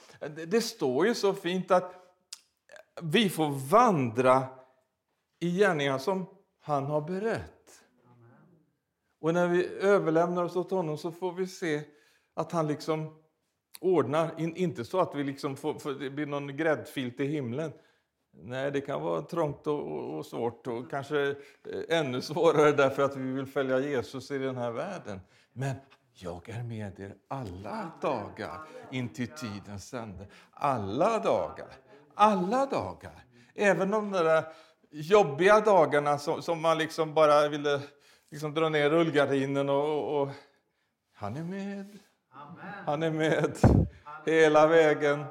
Det, 0.46 0.60
står 0.60 1.06
ju 1.06 1.14
så 1.14 1.34
fint 1.34 1.70
att 1.70 1.94
vi 3.02 3.30
får 3.30 3.68
vandra 3.70 4.46
i 5.40 5.58
gärningar 5.58 5.98
som 5.98 6.26
han 6.60 6.84
har 6.84 7.00
berett. 7.00 7.80
Och 9.20 9.34
när 9.34 9.48
vi 9.48 9.66
överlämnar 9.66 10.44
oss 10.44 10.56
åt 10.56 10.70
honom 10.70 10.98
så 10.98 11.12
får 11.12 11.32
vi 11.32 11.46
se 11.46 11.82
att 12.34 12.52
han 12.52 12.66
liksom 12.66 13.22
ordnar, 13.80 14.34
inte 14.38 14.84
så 14.84 15.00
att 15.00 15.14
vi 15.14 15.24
liksom 15.24 15.56
får, 15.56 16.00
det 16.00 16.10
blir 16.10 16.26
någon 16.26 16.56
gräddfil 16.56 17.16
till 17.16 17.26
himlen. 17.26 17.72
Nej, 18.42 18.70
det 18.70 18.80
kan 18.80 19.02
vara 19.02 19.22
trångt 19.22 19.66
och, 19.66 20.16
och 20.16 20.26
svårt 20.26 20.66
och 20.66 20.90
kanske 20.90 21.30
eh, 21.30 21.98
ännu 21.98 22.20
svårare 22.20 22.72
därför 22.72 23.02
att 23.02 23.16
vi 23.16 23.32
vill 23.32 23.46
följa 23.46 23.78
Jesus 23.78 24.30
i 24.30 24.38
den 24.38 24.56
här 24.56 24.70
världen. 24.70 25.20
Men 25.52 25.74
jag 26.12 26.48
är 26.48 26.62
med 26.62 27.00
er 27.00 27.14
alla 27.28 27.90
dagar 28.00 28.60
in 28.90 29.08
till 29.08 29.28
tidens 29.28 29.94
ände. 29.94 30.26
Alla 30.50 31.18
dagar. 31.18 31.68
Alla 32.14 32.66
dagar. 32.66 33.24
Även 33.54 33.90
de 33.90 34.10
där 34.10 34.44
jobbiga 34.90 35.60
dagarna 35.60 36.18
som, 36.18 36.42
som 36.42 36.62
man 36.62 36.78
liksom 36.78 37.14
bara 37.14 37.48
ville 37.48 37.80
liksom 38.30 38.54
dra 38.54 38.68
ner 38.68 38.90
rullgardinen 38.90 39.68
och, 39.68 39.84
och, 39.84 40.22
och 40.22 40.28
han 41.14 41.36
är 41.36 41.42
med. 41.42 41.98
Han 42.86 43.02
är 43.02 43.10
med 43.10 43.58
hela 44.26 44.66
vägen. 44.66 45.24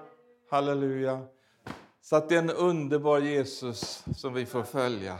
Halleluja. 0.50 1.28
Så 2.04 2.16
att 2.16 2.30
det 2.30 2.36
är 2.36 2.40
en 2.40 2.50
underbar 2.50 3.20
Jesus 3.20 4.06
som 4.16 4.34
vi 4.34 4.46
får 4.46 4.64
följa. 4.64 5.20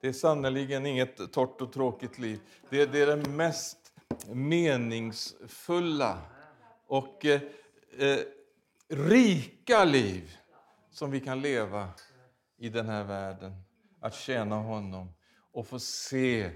Det 0.00 0.08
är 0.08 0.12
sannerligen 0.12 0.86
inget 0.86 1.32
torrt 1.32 1.60
och 1.60 1.72
tråkigt 1.72 2.18
liv. 2.18 2.40
Det, 2.70 2.86
det 2.86 3.02
är 3.02 3.16
det 3.16 3.28
mest 3.28 3.92
meningsfulla 4.32 6.18
och 6.86 7.24
eh, 7.24 7.40
eh, 7.98 8.18
rika 8.88 9.84
liv 9.84 10.36
som 10.90 11.10
vi 11.10 11.20
kan 11.20 11.40
leva 11.40 11.88
i 12.58 12.68
den 12.68 12.88
här 12.88 13.04
världen. 13.04 13.52
Att 14.00 14.14
tjäna 14.14 14.56
honom 14.56 15.12
och 15.52 15.66
få 15.66 15.78
se 15.78 16.50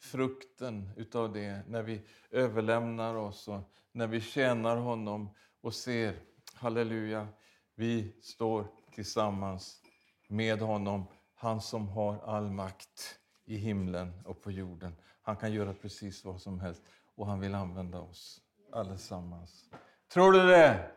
frukten 0.00 0.90
utav 0.96 1.32
det 1.32 1.62
när 1.68 1.82
vi 1.82 2.00
överlämnar 2.30 3.14
oss 3.14 3.48
och 3.48 3.60
när 3.92 4.06
vi 4.06 4.20
tjänar 4.20 4.76
honom 4.76 5.30
och 5.60 5.74
ser, 5.74 6.16
halleluja, 6.54 7.28
vi 7.74 8.12
står 8.22 8.66
tillsammans 8.94 9.80
med 10.28 10.60
honom, 10.60 11.06
han 11.34 11.60
som 11.60 11.88
har 11.88 12.20
all 12.24 12.50
makt 12.50 13.18
i 13.44 13.56
himlen 13.56 14.12
och 14.24 14.42
på 14.42 14.50
jorden. 14.50 14.96
Han 15.22 15.36
kan 15.36 15.52
göra 15.52 15.74
precis 15.74 16.24
vad 16.24 16.40
som 16.40 16.60
helst 16.60 16.82
och 17.14 17.26
han 17.26 17.40
vill 17.40 17.54
använda 17.54 18.00
oss 18.00 18.40
allesammans. 18.72 19.70
Tror 20.12 20.32
du 20.32 20.46
det? 20.46 20.90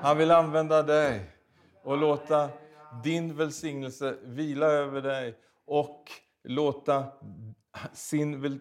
Han 0.00 0.18
vill 0.18 0.30
använda 0.30 0.82
dig 0.82 1.30
och 1.82 1.98
låta 1.98 2.50
din 3.02 3.36
välsignelse 3.36 4.16
vila 4.22 4.66
över 4.66 5.02
dig 5.02 5.38
och 5.64 6.10
låta 6.44 7.06
sin, 7.92 8.40
väl, 8.40 8.58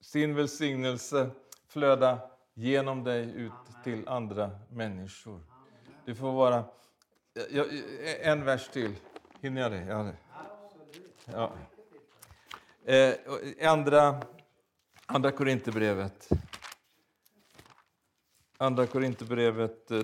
sin 0.00 0.34
välsignelse 0.34 1.30
flöda 1.68 2.18
genom 2.54 3.04
dig 3.04 3.30
ut 3.34 3.52
till 3.84 4.08
andra 4.08 4.50
människor. 4.70 5.40
Du 6.04 6.14
får 6.14 6.32
vara... 6.32 6.64
E- 7.34 8.18
en 8.22 8.44
vers 8.44 8.68
till. 8.68 8.96
Hinner 9.40 9.60
jag 9.60 9.72
det? 9.72 9.84
Ja. 9.86 10.12
ja. 11.24 11.52
Eh, 12.84 13.70
andra, 13.70 14.22
andra 15.06 15.32
Korinthierbrevet. 15.32 16.28
Andra 18.56 18.86
Korinthierbrevet, 18.86 19.90
eh, 19.90 20.02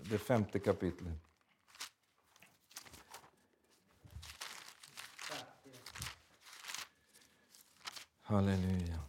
det 0.00 0.18
femte 0.18 0.58
kapitlet. 0.58 1.12
Halleluja. 8.22 9.00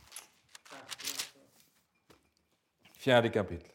Fjärde 2.93 3.29
kapitlet. 3.29 3.71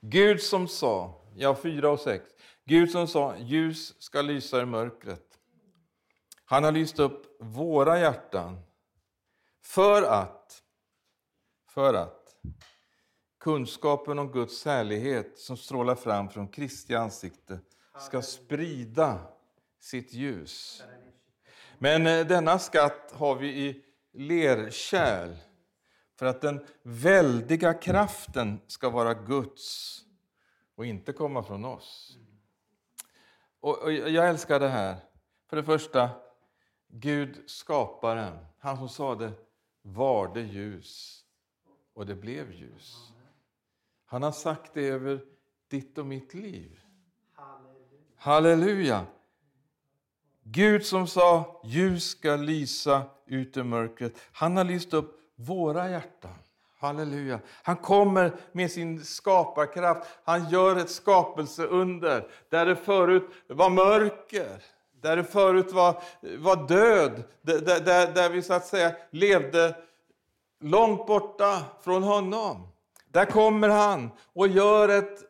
Gud 0.00 0.42
som 0.42 0.68
sa, 0.68 1.24
ja 1.36 1.56
4 1.62 1.90
och 1.90 2.00
6. 2.00 2.24
Gud 2.64 2.90
som 2.90 3.08
sa 3.08 3.36
ljus 3.36 4.02
ska 4.02 4.22
lysa 4.22 4.62
i 4.62 4.66
mörkret. 4.66 5.38
Han 6.44 6.64
har 6.64 6.72
lyst 6.72 6.98
upp 6.98 7.36
våra 7.40 7.98
hjärtan 7.98 8.60
för 9.64 10.02
att, 10.02 10.62
för 11.68 11.94
att 11.94 12.34
kunskapen 13.40 14.18
om 14.18 14.32
Guds 14.32 14.64
härlighet 14.64 15.38
som 15.38 15.56
strålar 15.56 15.94
fram 15.94 16.28
från 16.28 16.48
Kristi 16.48 16.94
ansikte 16.94 17.60
ska 17.98 18.22
sprida 18.22 19.18
sitt 19.80 20.12
ljus. 20.12 20.82
Men 21.78 22.06
eh, 22.06 22.26
denna 22.26 22.58
skatt 22.58 23.12
har 23.12 23.34
vi 23.34 23.48
i 23.48 23.84
lerkärl 24.12 25.47
för 26.18 26.26
att 26.26 26.40
den 26.40 26.64
väldiga 26.82 27.74
kraften 27.74 28.60
ska 28.66 28.90
vara 28.90 29.14
Guds 29.14 29.98
och 30.74 30.86
inte 30.86 31.12
komma 31.12 31.42
från 31.42 31.64
oss. 31.64 32.18
Och, 33.60 33.92
Jag 33.92 34.28
älskar 34.28 34.60
det 34.60 34.68
här. 34.68 34.96
För 35.46 35.56
det 35.56 35.62
första, 35.62 36.10
Gud 36.88 37.50
skaparen, 37.50 38.38
han 38.58 38.76
som 38.76 38.88
sade 38.88 39.32
var 39.82 40.34
det 40.34 40.42
ljus 40.42 41.24
och 41.94 42.06
det 42.06 42.14
blev 42.14 42.52
ljus. 42.52 43.12
Han 44.04 44.22
har 44.22 44.32
sagt 44.32 44.74
det 44.74 44.88
över 44.88 45.20
ditt 45.68 45.98
och 45.98 46.06
mitt 46.06 46.34
liv. 46.34 46.80
Halleluja! 48.16 49.06
Gud 50.42 50.86
som 50.86 51.06
sa 51.06 51.60
ljus 51.64 52.04
ska 52.04 52.36
lysa 52.36 53.02
ut 53.26 53.56
ur 53.56 53.62
mörkret. 53.62 54.20
Han 54.32 54.56
har 54.56 54.64
lyst 54.64 54.94
upp 54.94 55.18
våra 55.38 55.90
hjärtan. 55.90 56.34
Halleluja. 56.80 57.40
Han 57.62 57.76
kommer 57.76 58.32
med 58.52 58.70
sin 58.70 59.04
skaparkraft. 59.04 60.08
Han 60.24 60.48
gör 60.50 60.76
ett 60.76 60.90
skapelseunder 60.90 62.28
där 62.48 62.66
det 62.66 62.76
förut 62.76 63.24
var 63.46 63.70
mörker. 63.70 64.62
Där 65.00 65.16
det 65.16 65.24
förut 65.24 65.72
var, 65.72 66.02
var 66.38 66.68
död. 66.68 67.22
Där, 67.42 67.80
där, 67.80 68.12
där 68.12 68.30
vi 68.30 68.42
så 68.42 68.54
att 68.54 68.66
säga 68.66 68.92
levde 69.10 69.76
långt 70.60 71.06
borta 71.06 71.62
från 71.84 72.02
honom. 72.02 72.68
Där 73.12 73.24
kommer 73.24 73.68
han 73.68 74.10
och 74.34 74.48
gör 74.48 74.88
ett 74.88 75.24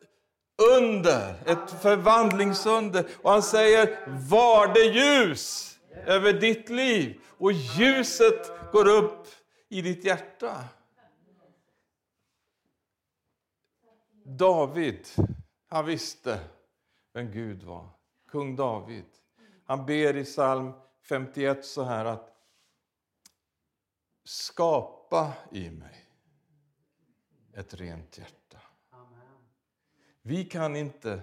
under, 0.77 1.33
ett 1.45 1.81
förvandlingsunder. 1.81 3.05
Och 3.21 3.31
han 3.31 3.43
säger, 3.43 3.99
var 4.29 4.73
det 4.73 4.83
ljus 4.83 5.75
över 6.05 6.33
ditt 6.33 6.69
liv. 6.69 7.19
Och 7.37 7.51
ljuset 7.51 8.51
går 8.71 8.87
upp 8.87 9.27
i 9.69 9.81
ditt 9.81 10.05
hjärta. 10.05 10.63
David, 14.23 15.07
han 15.67 15.85
visste 15.85 16.39
vem 17.13 17.31
Gud 17.31 17.63
var. 17.63 17.89
Kung 18.27 18.55
David. 18.55 19.05
Han 19.65 19.85
ber 19.85 20.17
i 20.17 20.23
psalm 20.23 20.71
51 21.01 21.65
så 21.65 21.83
här 21.83 22.05
att 22.05 22.35
Skapa 24.23 25.33
i 25.51 25.69
mig 25.69 26.05
ett 27.53 27.73
rent 27.73 28.17
hjärta. 28.17 28.57
Vi 30.21 30.45
kan 30.45 30.75
inte 30.75 31.21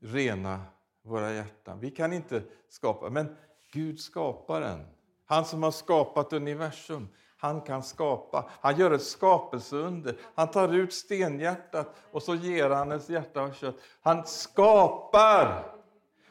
rena 0.00 0.64
våra 1.02 1.32
hjärtan. 1.32 1.80
Vi 1.80 1.90
kan 1.90 2.12
inte 2.12 2.42
skapa, 2.68 3.10
men 3.10 3.36
Gud 3.72 4.00
skapar 4.00 4.62
en. 4.62 4.86
Han 5.24 5.44
som 5.44 5.62
har 5.62 5.70
skapat 5.70 6.32
universum, 6.32 7.08
han 7.40 7.60
kan 7.60 7.82
skapa. 7.82 8.50
Han 8.60 8.78
gör 8.78 8.90
ett 8.90 9.02
skapelseunder. 9.02 10.16
Han 10.34 10.50
tar 10.50 10.74
ut 10.74 10.92
stenhjärtat 10.92 11.96
och 12.12 12.22
så 12.22 12.34
ger 12.34 12.70
han 12.70 12.92
ett 12.92 13.08
hjärta 13.08 13.40
av 13.40 13.52
kött. 13.52 13.76
Han 14.02 14.26
skapar. 14.26 15.74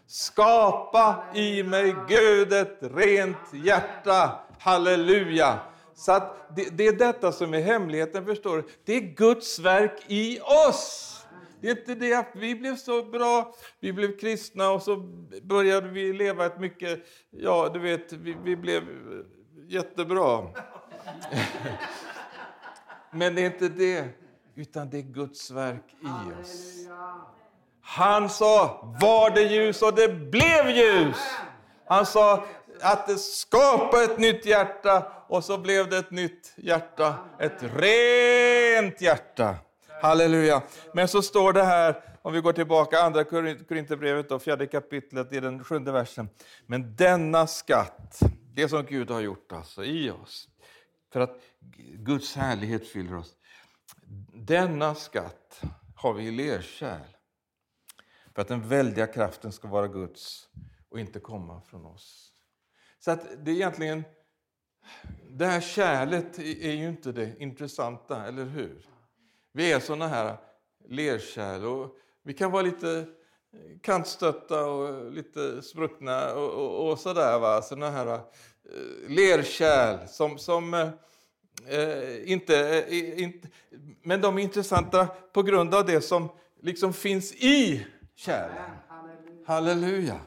Skapa 0.08 1.24
i 1.34 1.64
mig, 1.64 1.96
Gud, 2.08 2.54
ett 2.54 2.78
rent 2.82 3.54
hjärta. 3.54 4.40
Halleluja! 4.60 5.60
Så 5.96 6.12
att 6.12 6.56
det, 6.56 6.78
det 6.78 6.88
är 6.88 6.94
detta 6.94 7.32
som 7.32 7.54
är 7.54 7.62
hemligheten, 7.62 8.26
förstår 8.26 8.58
du. 8.58 8.64
Det 8.86 8.94
är 8.94 9.02
Guds 9.02 9.60
verk 9.60 10.04
i 10.08 10.40
oss. 10.70 11.14
Det 11.62 11.68
är 11.68 11.72
inte 11.72 11.96
det 11.96 12.14
att 12.14 12.32
vi 12.36 12.56
blev 12.56 12.76
så 12.76 13.04
bra, 13.04 13.56
vi 13.80 13.94
blev 13.94 14.18
kristna 14.18 14.70
och 14.70 14.82
så 14.82 14.98
började 15.42 15.88
vi 15.88 16.14
leva 16.14 16.46
ett 16.46 16.60
mycket, 16.60 17.00
ja 17.30 17.70
du 17.74 17.80
vet, 17.80 18.14
vi, 18.14 18.38
vi 18.44 18.56
blev 18.56 18.84
jättebra. 19.68 20.48
Men 23.12 23.36
det 23.36 23.42
är 23.42 23.46
inte 23.46 23.70
det, 23.70 24.06
utan 24.56 24.90
det 24.90 24.98
är 24.98 25.02
Guds 25.02 25.52
verk 25.52 25.96
i 26.02 26.42
oss. 26.42 26.88
Han 27.82 28.30
sa, 28.30 28.82
var 29.02 29.30
det 29.30 29.42
ljus 29.42 29.82
och 29.82 29.96
det 29.96 30.10
blev 30.10 30.70
ljus. 30.70 31.18
Han 31.86 32.06
sa 32.06 32.46
att 32.82 33.08
det 33.08 33.18
skapade 33.18 34.04
ett 34.04 34.20
nytt 34.20 34.46
hjärta 34.46 35.08
och 35.28 35.44
så 35.44 35.58
blev 35.58 35.90
det 35.90 35.98
ett 35.98 36.12
nytt 36.12 36.54
hjärta, 36.56 37.16
ett 37.40 37.58
rent 37.62 39.02
hjärta. 39.02 39.56
Halleluja. 40.02 40.62
Men 40.94 41.08
så 41.08 41.22
står 41.22 41.54
det 41.54 41.64
här, 41.64 42.04
om 42.22 42.34
vi 42.34 42.42
går 42.42 42.54
tillbaka, 42.54 43.00
andra 43.00 43.24
Korinthierbrevet, 43.24 44.44
fjärde 44.44 44.68
kapitlet, 44.68 45.34
i 45.34 45.40
den 45.40 45.64
sjunde 45.64 45.92
versen. 45.92 46.30
Men 46.66 46.96
denna 46.96 47.48
skatt, 47.48 48.20
det 48.54 48.70
som 48.70 48.86
Gud 48.86 49.12
har 49.12 49.20
gjort 49.20 49.52
alltså 49.52 49.84
i 49.84 50.12
oss, 50.12 50.48
för 51.12 51.20
att 51.20 51.42
Guds 51.94 52.36
härlighet 52.36 52.88
fyller 52.88 53.16
oss. 53.16 53.36
Denna 54.34 54.96
skatt 54.96 55.62
har 55.96 56.14
vi 56.14 56.24
i 56.24 56.32
lerkärl, 56.32 57.16
för 58.36 58.42
att 58.42 58.48
den 58.48 58.70
väldiga 58.70 59.08
kraften 59.08 59.52
ska 59.52 59.68
vara 59.68 59.88
Guds 59.88 60.50
och 60.90 61.00
inte 61.00 61.20
komma 61.20 61.62
från 61.62 61.86
oss. 61.86 62.34
Så 63.00 63.12
att 63.12 63.46
det 63.46 63.52
är 63.52 63.56
egentligen, 63.56 64.04
det 65.30 65.46
här 65.46 65.62
kärlet 65.62 66.40
är 66.40 66.72
ju 66.72 66.88
inte 66.88 67.12
det 67.12 67.36
intressanta, 67.40 68.26
eller 68.26 68.46
hur? 68.46 68.90
Vi 69.52 69.72
är 69.72 69.80
såna 69.80 70.08
här 70.08 70.38
lerkärl 70.90 71.66
och 71.66 71.96
vi 72.24 72.34
kan 72.34 72.52
vara 72.52 72.62
lite 72.62 73.06
kantstötta 73.82 74.66
och 74.66 75.12
lite 75.12 75.62
spruckna 75.62 76.34
och, 76.34 76.50
och, 76.50 76.92
och 76.92 77.00
sådär. 77.00 77.40
Va? 77.40 77.62
Såna 77.62 77.90
här 77.90 78.22
Eh, 78.70 79.10
lerkärl 79.10 80.08
som, 80.08 80.38
som 80.38 80.74
eh, 80.74 80.90
eh 81.68 82.32
inte, 82.32 82.86
eh, 82.88 83.24
inte... 83.24 83.48
Men 84.04 84.22
de 84.22 84.38
är 84.38 84.42
intressanta 84.42 85.08
på 85.34 85.44
grund 85.44 85.76
av 85.76 85.86
det 85.86 86.02
som 86.02 86.30
liksom 86.62 86.94
finns 86.94 87.34
i 87.34 87.86
kärlen. 88.16 88.72
Halleluja! 89.46 90.20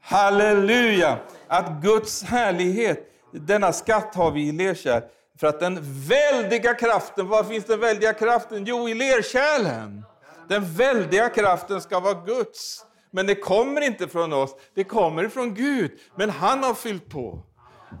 Halleluja! 0.00 1.18
Att 1.46 1.82
Guds 1.82 2.22
härlighet, 2.22 3.12
denna 3.32 3.72
skatt 3.72 4.14
har 4.14 4.30
vi 4.30 4.48
i 4.48 4.52
lerkärl. 4.52 5.02
För 5.38 5.46
att 5.46 5.60
den 5.60 5.78
väldiga 5.82 6.74
kraften, 6.74 7.28
var 7.28 7.44
finns 7.44 7.64
den 7.64 7.80
väldiga 7.80 8.12
kraften? 8.12 8.64
Jo, 8.64 8.88
i 8.88 8.94
lerkärlen. 8.94 10.04
Den 10.48 10.74
väldiga 10.74 11.28
kraften 11.28 11.80
ska 11.80 12.00
vara 12.00 12.24
Guds. 12.26 12.84
Men 13.10 13.26
det 13.26 13.34
kommer 13.34 13.80
inte 13.80 14.08
från 14.08 14.32
oss, 14.32 14.56
det 14.74 14.84
kommer 14.84 15.28
från 15.28 15.54
Gud. 15.54 15.90
Men 16.16 16.30
han 16.30 16.62
har 16.62 16.74
fyllt 16.74 17.08
på. 17.08 17.42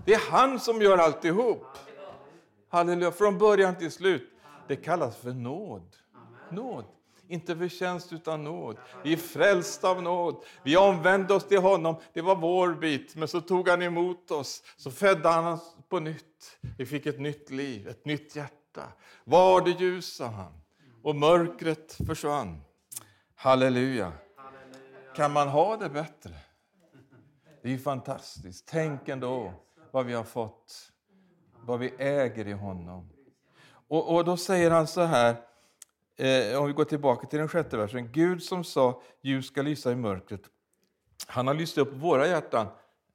Det 0.06 0.14
är 0.14 0.30
han 0.30 0.60
som 0.60 0.82
gör 0.82 0.98
alltihop. 0.98 1.66
Halleluja, 2.68 3.12
från 3.12 3.38
början 3.38 3.76
till 3.76 3.90
slut. 3.90 4.30
Det 4.68 4.76
kallas 4.76 5.16
för 5.16 5.32
nåd. 5.32 5.96
Nåd. 6.50 6.84
Inte 7.28 7.56
förtjänst 7.56 8.12
utan 8.12 8.44
nåd. 8.44 8.76
Vi 9.04 9.12
är 9.12 9.16
frälsta 9.16 9.88
av 9.88 10.02
nåd. 10.02 10.44
Vi 10.62 10.76
omvände 10.76 11.34
oss 11.34 11.48
till 11.48 11.58
honom. 11.58 11.96
Det 12.12 12.20
var 12.20 12.36
vår 12.36 12.74
bit. 12.74 13.16
Men 13.16 13.28
så 13.28 13.40
tog 13.40 13.68
han 13.68 13.82
emot 13.82 14.30
oss. 14.30 14.62
Så 14.76 14.90
födde 14.90 15.28
han 15.28 15.46
oss 15.46 15.76
på 15.88 16.00
nytt. 16.00 16.58
Vi 16.78 16.86
fick 16.86 17.06
ett 17.06 17.20
nytt 17.20 17.50
liv, 17.50 17.88
ett 17.88 18.04
nytt 18.04 18.36
hjärta. 18.36 18.82
Var 19.24 19.60
det 19.60 19.70
ljus, 19.70 20.16
sa 20.16 20.26
han. 20.26 20.52
Och 21.02 21.16
mörkret 21.16 21.98
försvann. 22.06 22.60
Halleluja. 23.34 24.12
Kan 25.16 25.32
man 25.32 25.48
ha 25.48 25.76
det 25.76 25.88
bättre? 25.88 26.34
Det 27.62 27.74
är 27.74 27.78
fantastiskt. 27.78 28.68
Tänk 28.68 29.08
ändå 29.08 29.52
vad 29.92 30.06
vi 30.06 30.12
har 30.12 30.24
fått. 30.24 30.92
Vad 31.64 31.78
vi 31.78 31.94
äger 31.98 32.48
i 32.48 32.52
honom. 32.52 33.08
Och, 33.88 34.14
och 34.14 34.24
då 34.24 34.36
säger 34.36 34.70
han 34.70 34.86
så 34.86 35.00
här 35.00 35.36
eh, 36.16 36.60
om 36.60 36.66
vi 36.66 36.72
går 36.72 36.84
tillbaka 36.84 37.26
till 37.26 37.38
den 37.38 37.48
sjätte 37.48 37.76
versen. 37.76 38.12
Gud 38.12 38.42
som 38.42 38.64
sa 38.64 39.02
ljus 39.20 39.46
ska 39.46 39.62
lysa 39.62 39.92
i 39.92 39.96
mörkret. 39.96 40.40
Han 41.26 41.46
har 41.46 41.54
lyst 41.54 41.78
upp 41.78 41.92
våra 41.92 42.26
hjärtan 42.26 42.66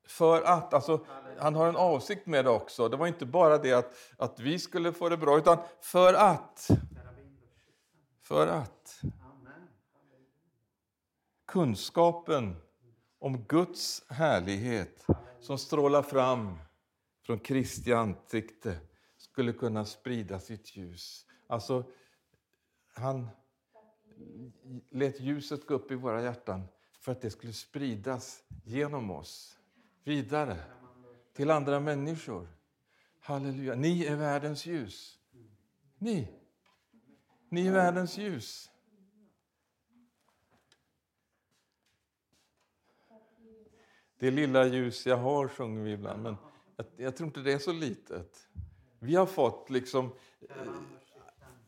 för 0.08 0.42
att, 0.42 0.74
alltså, 0.74 1.06
han 1.40 1.56
har 1.56 1.68
en 1.68 1.76
avsikt 1.76 2.26
med 2.26 2.46
det 2.46 2.52
också. 2.52 2.90
Det 2.90 2.98
var 2.98 3.08
inte 3.08 3.26
bara 3.26 3.58
det 3.58 3.74
att, 3.74 3.94
att 4.18 4.40
vi 4.40 4.60
skulle 4.60 4.94
få 4.94 5.10
det 5.10 5.18
bra, 5.18 5.38
utan 5.38 5.58
för 5.82 6.14
att. 6.14 6.68
För 8.22 8.48
att. 8.48 9.02
Kunskapen 11.48 12.56
om 13.20 13.38
Guds 13.44 14.04
härlighet 14.10 15.06
som 15.40 15.58
strålar 15.58 16.02
fram 16.02 16.58
från 17.28 17.40
Kristi 17.40 17.94
ansikte 17.94 18.80
skulle 19.18 19.54
kunna 19.54 19.86
sprida 19.86 20.40
sitt 20.40 20.78
ljus. 20.78 21.26
Alltså, 21.48 21.84
han 22.94 23.30
lät 24.90 25.20
ljuset 25.20 25.68
gå 25.68 25.74
upp 25.74 25.92
i 25.92 25.96
våra 25.96 26.24
hjärtan 26.24 26.68
för 27.00 27.12
att 27.12 27.22
det 27.22 27.30
skulle 27.30 27.54
spridas 27.54 28.44
genom 28.66 29.12
oss, 29.12 29.60
vidare, 30.04 30.58
till 31.34 31.52
andra 31.52 31.80
människor. 31.80 32.48
Halleluja. 33.20 33.76
Ni 33.76 34.06
är 34.06 34.16
världens 34.16 34.66
ljus. 34.66 35.20
Ni. 35.98 36.28
Ni 37.50 37.68
är 37.68 37.72
världens 37.72 38.18
ljus. 38.18 38.72
Det 44.20 44.32
lilla 44.32 44.66
ljus 44.66 45.06
jag 45.06 45.18
har 45.18 45.48
sjunger 45.48 45.84
vi 45.84 45.92
ibland, 45.92 46.24
men 46.24 46.38
jag, 46.78 46.86
jag 46.98 47.16
tror 47.16 47.28
inte 47.28 47.40
det 47.40 47.54
är 47.54 47.60
så 47.60 47.72
litet. 47.72 48.48
Vi 49.00 49.16
har 49.16 49.26
fått 49.26 49.70
liksom 49.70 50.12
eh, 50.50 50.56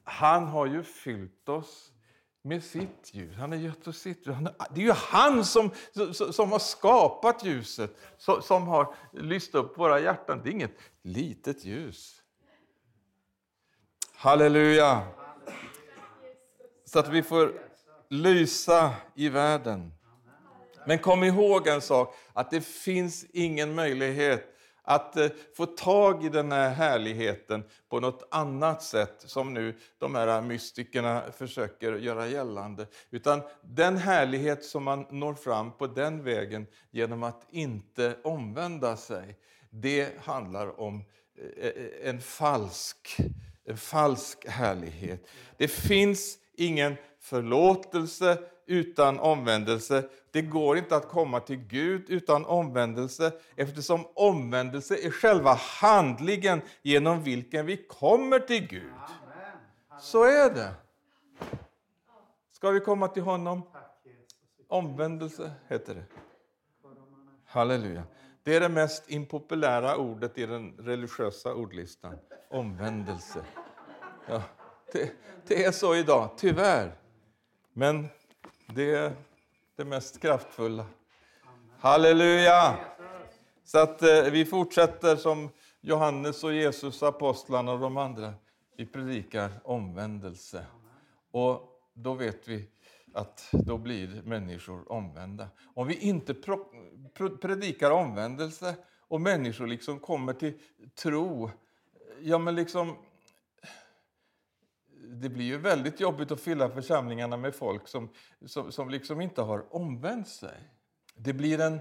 han 0.03 0.47
har 0.47 0.66
ju 0.66 0.84
fyllt 0.84 1.49
oss 1.49 1.91
med 2.41 2.64
sitt 2.64 3.10
ljus. 3.14 3.36
Han 3.36 3.51
har 3.51 3.60
gett 3.60 3.88
oss 3.88 3.97
sitt 3.97 4.28
ljus. 4.28 4.38
Det 4.76 4.82
är 4.82 4.86
ju 4.86 4.91
han 4.91 5.45
som, 5.45 5.72
som 6.32 6.51
har 6.51 6.60
skapat 6.60 7.45
ljuset, 7.45 7.97
som 8.41 8.68
har 8.68 8.95
lyst 9.14 9.55
upp 9.55 9.78
våra 9.78 9.99
hjärtan. 9.99 10.41
Det 10.43 10.49
är 10.49 10.51
inget 10.51 10.78
litet 11.01 11.66
ljus. 11.66 12.22
Halleluja! 14.14 15.07
Så 16.86 16.99
att 16.99 17.10
vi 17.10 17.24
får 17.24 17.53
lysa 18.10 18.95
i 19.16 19.30
världen. 19.30 19.91
Men 20.86 20.99
kom 20.99 21.24
ihåg 21.24 21.68
en 21.68 21.82
sak, 21.82 22.16
att 22.34 22.51
det 22.51 22.62
finns 22.62 23.26
ingen 23.34 23.76
möjlighet 23.76 24.59
att 24.90 25.18
eh, 25.18 25.30
få 25.56 25.66
tag 25.66 26.26
i 26.26 26.30
den 26.30 26.52
här 26.52 26.70
härligheten 26.70 27.64
på 27.90 28.00
något 28.00 28.28
annat 28.32 28.84
sätt 28.84 29.16
som 29.18 29.54
nu 29.54 29.76
de 29.98 30.16
här 30.16 30.42
mystikerna 30.42 31.24
försöker 31.32 31.94
göra 31.94 32.28
gällande. 32.28 32.88
Utan 33.10 33.42
den 33.62 33.98
härlighet 33.98 34.66
som 34.66 34.84
man 34.84 35.06
når 35.10 35.34
fram 35.34 35.72
på 35.72 35.88
den 35.88 36.24
vägen 36.24 36.68
genom 36.92 37.24
att 37.24 37.48
inte 37.50 38.16
omvända 38.24 38.98
sig, 38.98 39.38
det 39.70 40.20
handlar 40.20 40.80
om 40.80 41.04
eh, 41.58 41.68
eh, 41.68 42.10
en 42.10 42.22
falsk, 42.22 43.18
en 43.66 43.78
falsk 43.78 44.48
härlighet. 44.48 45.28
Det 45.58 45.68
finns 45.68 46.38
ingen 46.60 46.95
förlåtelse 47.20 48.38
utan 48.66 49.20
omvändelse. 49.20 50.03
Det 50.32 50.41
går 50.41 50.78
inte 50.78 50.95
att 50.95 51.10
komma 51.10 51.39
till 51.39 51.55
Gud 51.57 52.10
utan 52.10 52.45
omvändelse 52.45 53.32
eftersom 53.55 54.05
omvändelse 54.14 54.95
är 54.95 55.12
själva 55.12 55.53
handlingen 55.82 56.62
genom 56.82 57.24
vilken 57.24 57.66
vi 57.66 57.78
kommer 57.78 58.39
till 58.39 58.68
Gud. 58.68 58.93
Så 59.99 60.24
är 60.24 60.53
det. 60.53 60.74
Ska 62.51 62.70
vi 62.70 62.80
komma 62.80 63.07
till 63.07 63.24
honom? 63.24 63.62
Omvändelse 64.68 65.51
heter 65.68 65.95
det. 65.95 66.03
Halleluja. 67.45 68.03
Det 68.43 68.55
är 68.55 68.60
det 68.60 68.70
mest 68.70 69.12
impopulära 69.12 69.97
ordet 69.97 70.38
i 70.38 70.45
den 70.45 70.74
religiösa 70.78 71.53
ordlistan. 71.53 72.16
Omvändelse. 72.49 73.45
Ja, 74.28 74.41
det, 74.92 75.12
det 75.48 75.64
är 75.66 75.72
så 75.72 75.96
idag, 75.96 76.30
tyvärr. 76.38 76.96
Men 77.74 78.08
det 78.76 78.96
är 78.96 79.14
det 79.76 79.86
mest 79.86 80.22
kraftfulla. 80.22 80.86
Halleluja! 81.80 82.78
Så 83.64 83.80
att 83.80 84.02
eh, 84.02 84.22
vi 84.22 84.46
fortsätter 84.46 85.16
som 85.16 85.50
Johannes 85.82 86.44
och 86.44 86.54
Jesus, 86.54 87.04
apostlarna 87.04 87.72
och 87.72 87.80
de 87.80 87.98
andra. 87.98 88.34
Vi 88.78 88.86
predikar 88.86 89.52
omvändelse. 89.64 90.66
Och 91.32 91.62
då 91.94 92.14
vet 92.14 92.48
vi 92.48 92.70
att 93.14 93.50
då 93.52 93.78
blir 93.78 94.22
människor 94.26 94.92
omvända. 94.92 95.48
Om 95.74 95.88
vi 95.88 95.96
inte 95.96 96.36
predikar 97.42 97.92
omvändelse 97.92 98.76
och 99.08 99.22
människor 99.22 99.68
liksom 99.68 100.00
kommer 100.00 100.34
till 100.34 100.60
tro, 100.96 101.52
ja 102.22 102.38
men 102.38 102.56
liksom 102.56 102.96
det 105.10 105.30
blir 105.30 105.45
ju 105.45 105.57
väldigt 105.57 105.99
jobbigt 105.99 106.32
att 106.32 106.41
fylla 106.41 106.70
församlingarna 106.70 107.38
med 107.38 107.55
folk 107.55 107.88
som, 107.88 108.10
som, 108.45 108.72
som 108.72 108.89
liksom 108.89 109.22
inte 109.22 109.41
har 109.41 109.76
omvänt 109.76 110.28
sig. 110.28 110.70
Det 111.16 111.34
blir 111.34 111.60
en 111.60 111.80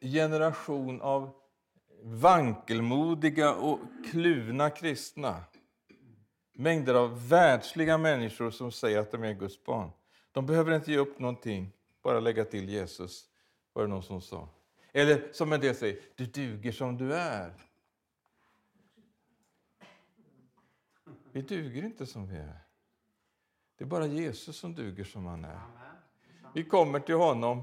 generation 0.00 1.00
av 1.00 1.30
vankelmodiga 2.02 3.54
och 3.54 3.78
kluvna 4.10 4.70
kristna. 4.70 5.44
Mängder 6.54 6.94
av 6.94 7.28
världsliga 7.28 7.98
människor 7.98 8.50
som 8.50 8.72
säger 8.72 8.98
att 8.98 9.10
de 9.10 9.24
är 9.24 9.32
Guds 9.32 9.64
barn. 9.64 9.90
De 10.32 10.46
behöver 10.46 10.74
inte 10.74 10.92
ge 10.92 10.98
upp 10.98 11.18
någonting, 11.18 11.72
bara 12.02 12.20
lägga 12.20 12.44
till 12.44 12.68
Jesus, 12.68 13.24
var 13.72 13.82
det 13.82 13.88
någon 13.88 14.02
som 14.02 14.20
sa. 14.20 14.48
Eller 14.92 15.28
som 15.32 15.52
en 15.52 15.60
del 15.60 15.74
säger, 15.74 16.00
du 16.14 16.26
duger 16.26 16.72
som 16.72 16.96
du 16.96 17.14
är. 17.14 17.52
Vi 21.36 21.42
duger 21.42 21.84
inte 21.84 22.06
som 22.06 22.28
vi 22.28 22.36
är. 22.36 22.58
Det 23.78 23.84
är 23.84 23.88
bara 23.88 24.06
Jesus 24.06 24.56
som 24.56 24.74
duger 24.74 25.04
som 25.04 25.26
han 25.26 25.44
är. 25.44 25.60
Vi 26.54 26.64
kommer 26.64 27.00
till 27.00 27.14
honom 27.14 27.62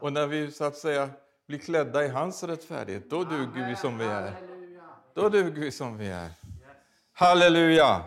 och 0.00 0.12
när 0.12 0.26
vi 0.26 0.50
så 0.50 0.64
att 0.64 0.76
säga 0.76 1.10
blir 1.46 1.58
klädda 1.58 2.04
i 2.04 2.08
hans 2.08 2.42
rättfärdighet, 2.42 3.10
då 3.10 3.24
duger 3.24 3.68
vi 3.68 3.76
som 3.76 3.98
vi 3.98 4.04
är. 4.04 4.34
Då 5.14 5.28
duger 5.28 5.60
vi 5.60 5.70
som 5.70 5.98
vi 5.98 6.08
är. 6.08 6.30
Halleluja! 7.12 8.02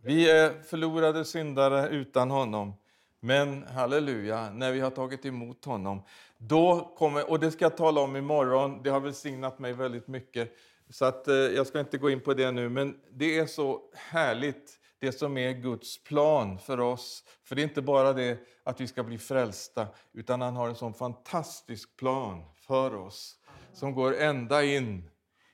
Vi 0.00 0.30
är 0.30 0.62
förlorade 0.62 1.24
syndare 1.24 1.88
utan 1.88 2.30
honom. 2.30 2.72
Men 3.20 3.62
halleluja, 3.62 4.50
när 4.50 4.72
vi 4.72 4.80
har 4.80 4.90
tagit 4.90 5.26
emot 5.26 5.64
honom, 5.64 6.02
då 6.38 6.94
kommer, 6.98 7.30
och 7.30 7.40
det 7.40 7.50
ska 7.50 7.64
jag 7.64 7.76
tala 7.76 8.00
om 8.00 8.16
imorgon, 8.16 8.82
det 8.82 8.90
har 8.90 9.00
välsignat 9.00 9.58
mig 9.58 9.72
väldigt 9.72 10.08
mycket. 10.08 10.56
Så 10.90 11.04
att, 11.04 11.28
eh, 11.28 11.34
jag 11.34 11.66
ska 11.66 11.80
inte 11.80 11.98
gå 11.98 12.10
in 12.10 12.20
på 12.20 12.34
det 12.34 12.50
nu, 12.50 12.68
men 12.68 13.00
det 13.10 13.38
är 13.38 13.46
så 13.46 13.82
härligt 13.94 14.78
det 14.98 15.12
som 15.12 15.38
är 15.38 15.52
Guds 15.52 16.04
plan 16.04 16.58
för 16.58 16.80
oss. 16.80 17.24
För 17.44 17.56
det 17.56 17.62
är 17.62 17.64
inte 17.64 17.82
bara 17.82 18.12
det 18.12 18.38
att 18.62 18.80
vi 18.80 18.86
ska 18.86 19.02
bli 19.02 19.18
frälsta, 19.18 19.86
utan 20.12 20.40
han 20.40 20.56
har 20.56 20.68
en 20.68 20.74
sån 20.74 20.94
fantastisk 20.94 21.96
plan 21.96 22.44
för 22.54 22.94
oss 22.94 23.36
som 23.72 23.94
går 23.94 24.16
ända 24.16 24.64
in 24.64 25.10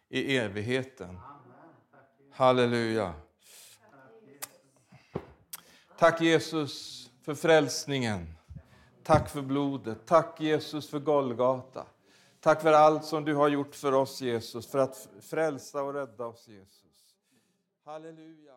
i 0.09 0.37
evigheten. 0.37 1.19
Halleluja. 2.33 3.15
Tack 5.99 6.21
Jesus 6.21 7.03
för 7.23 7.35
frälsningen. 7.35 8.35
Tack 9.03 9.31
för 9.31 9.43
blodet. 9.43 10.07
Tack 10.07 10.41
Jesus 10.41 10.91
för 10.91 10.99
Golgata. 10.99 11.87
Tack 12.43 12.63
för 12.63 12.73
allt 12.73 13.05
som 13.05 13.25
du 13.25 13.35
har 13.35 13.49
gjort 13.49 13.75
för 13.75 13.93
oss 13.93 14.21
Jesus, 14.21 14.67
för 14.67 14.79
att 14.79 15.09
frälsa 15.21 15.83
och 15.83 15.95
rädda 15.95 16.27
oss 16.27 16.49
Jesus. 16.49 17.17
Halleluja. 17.85 18.55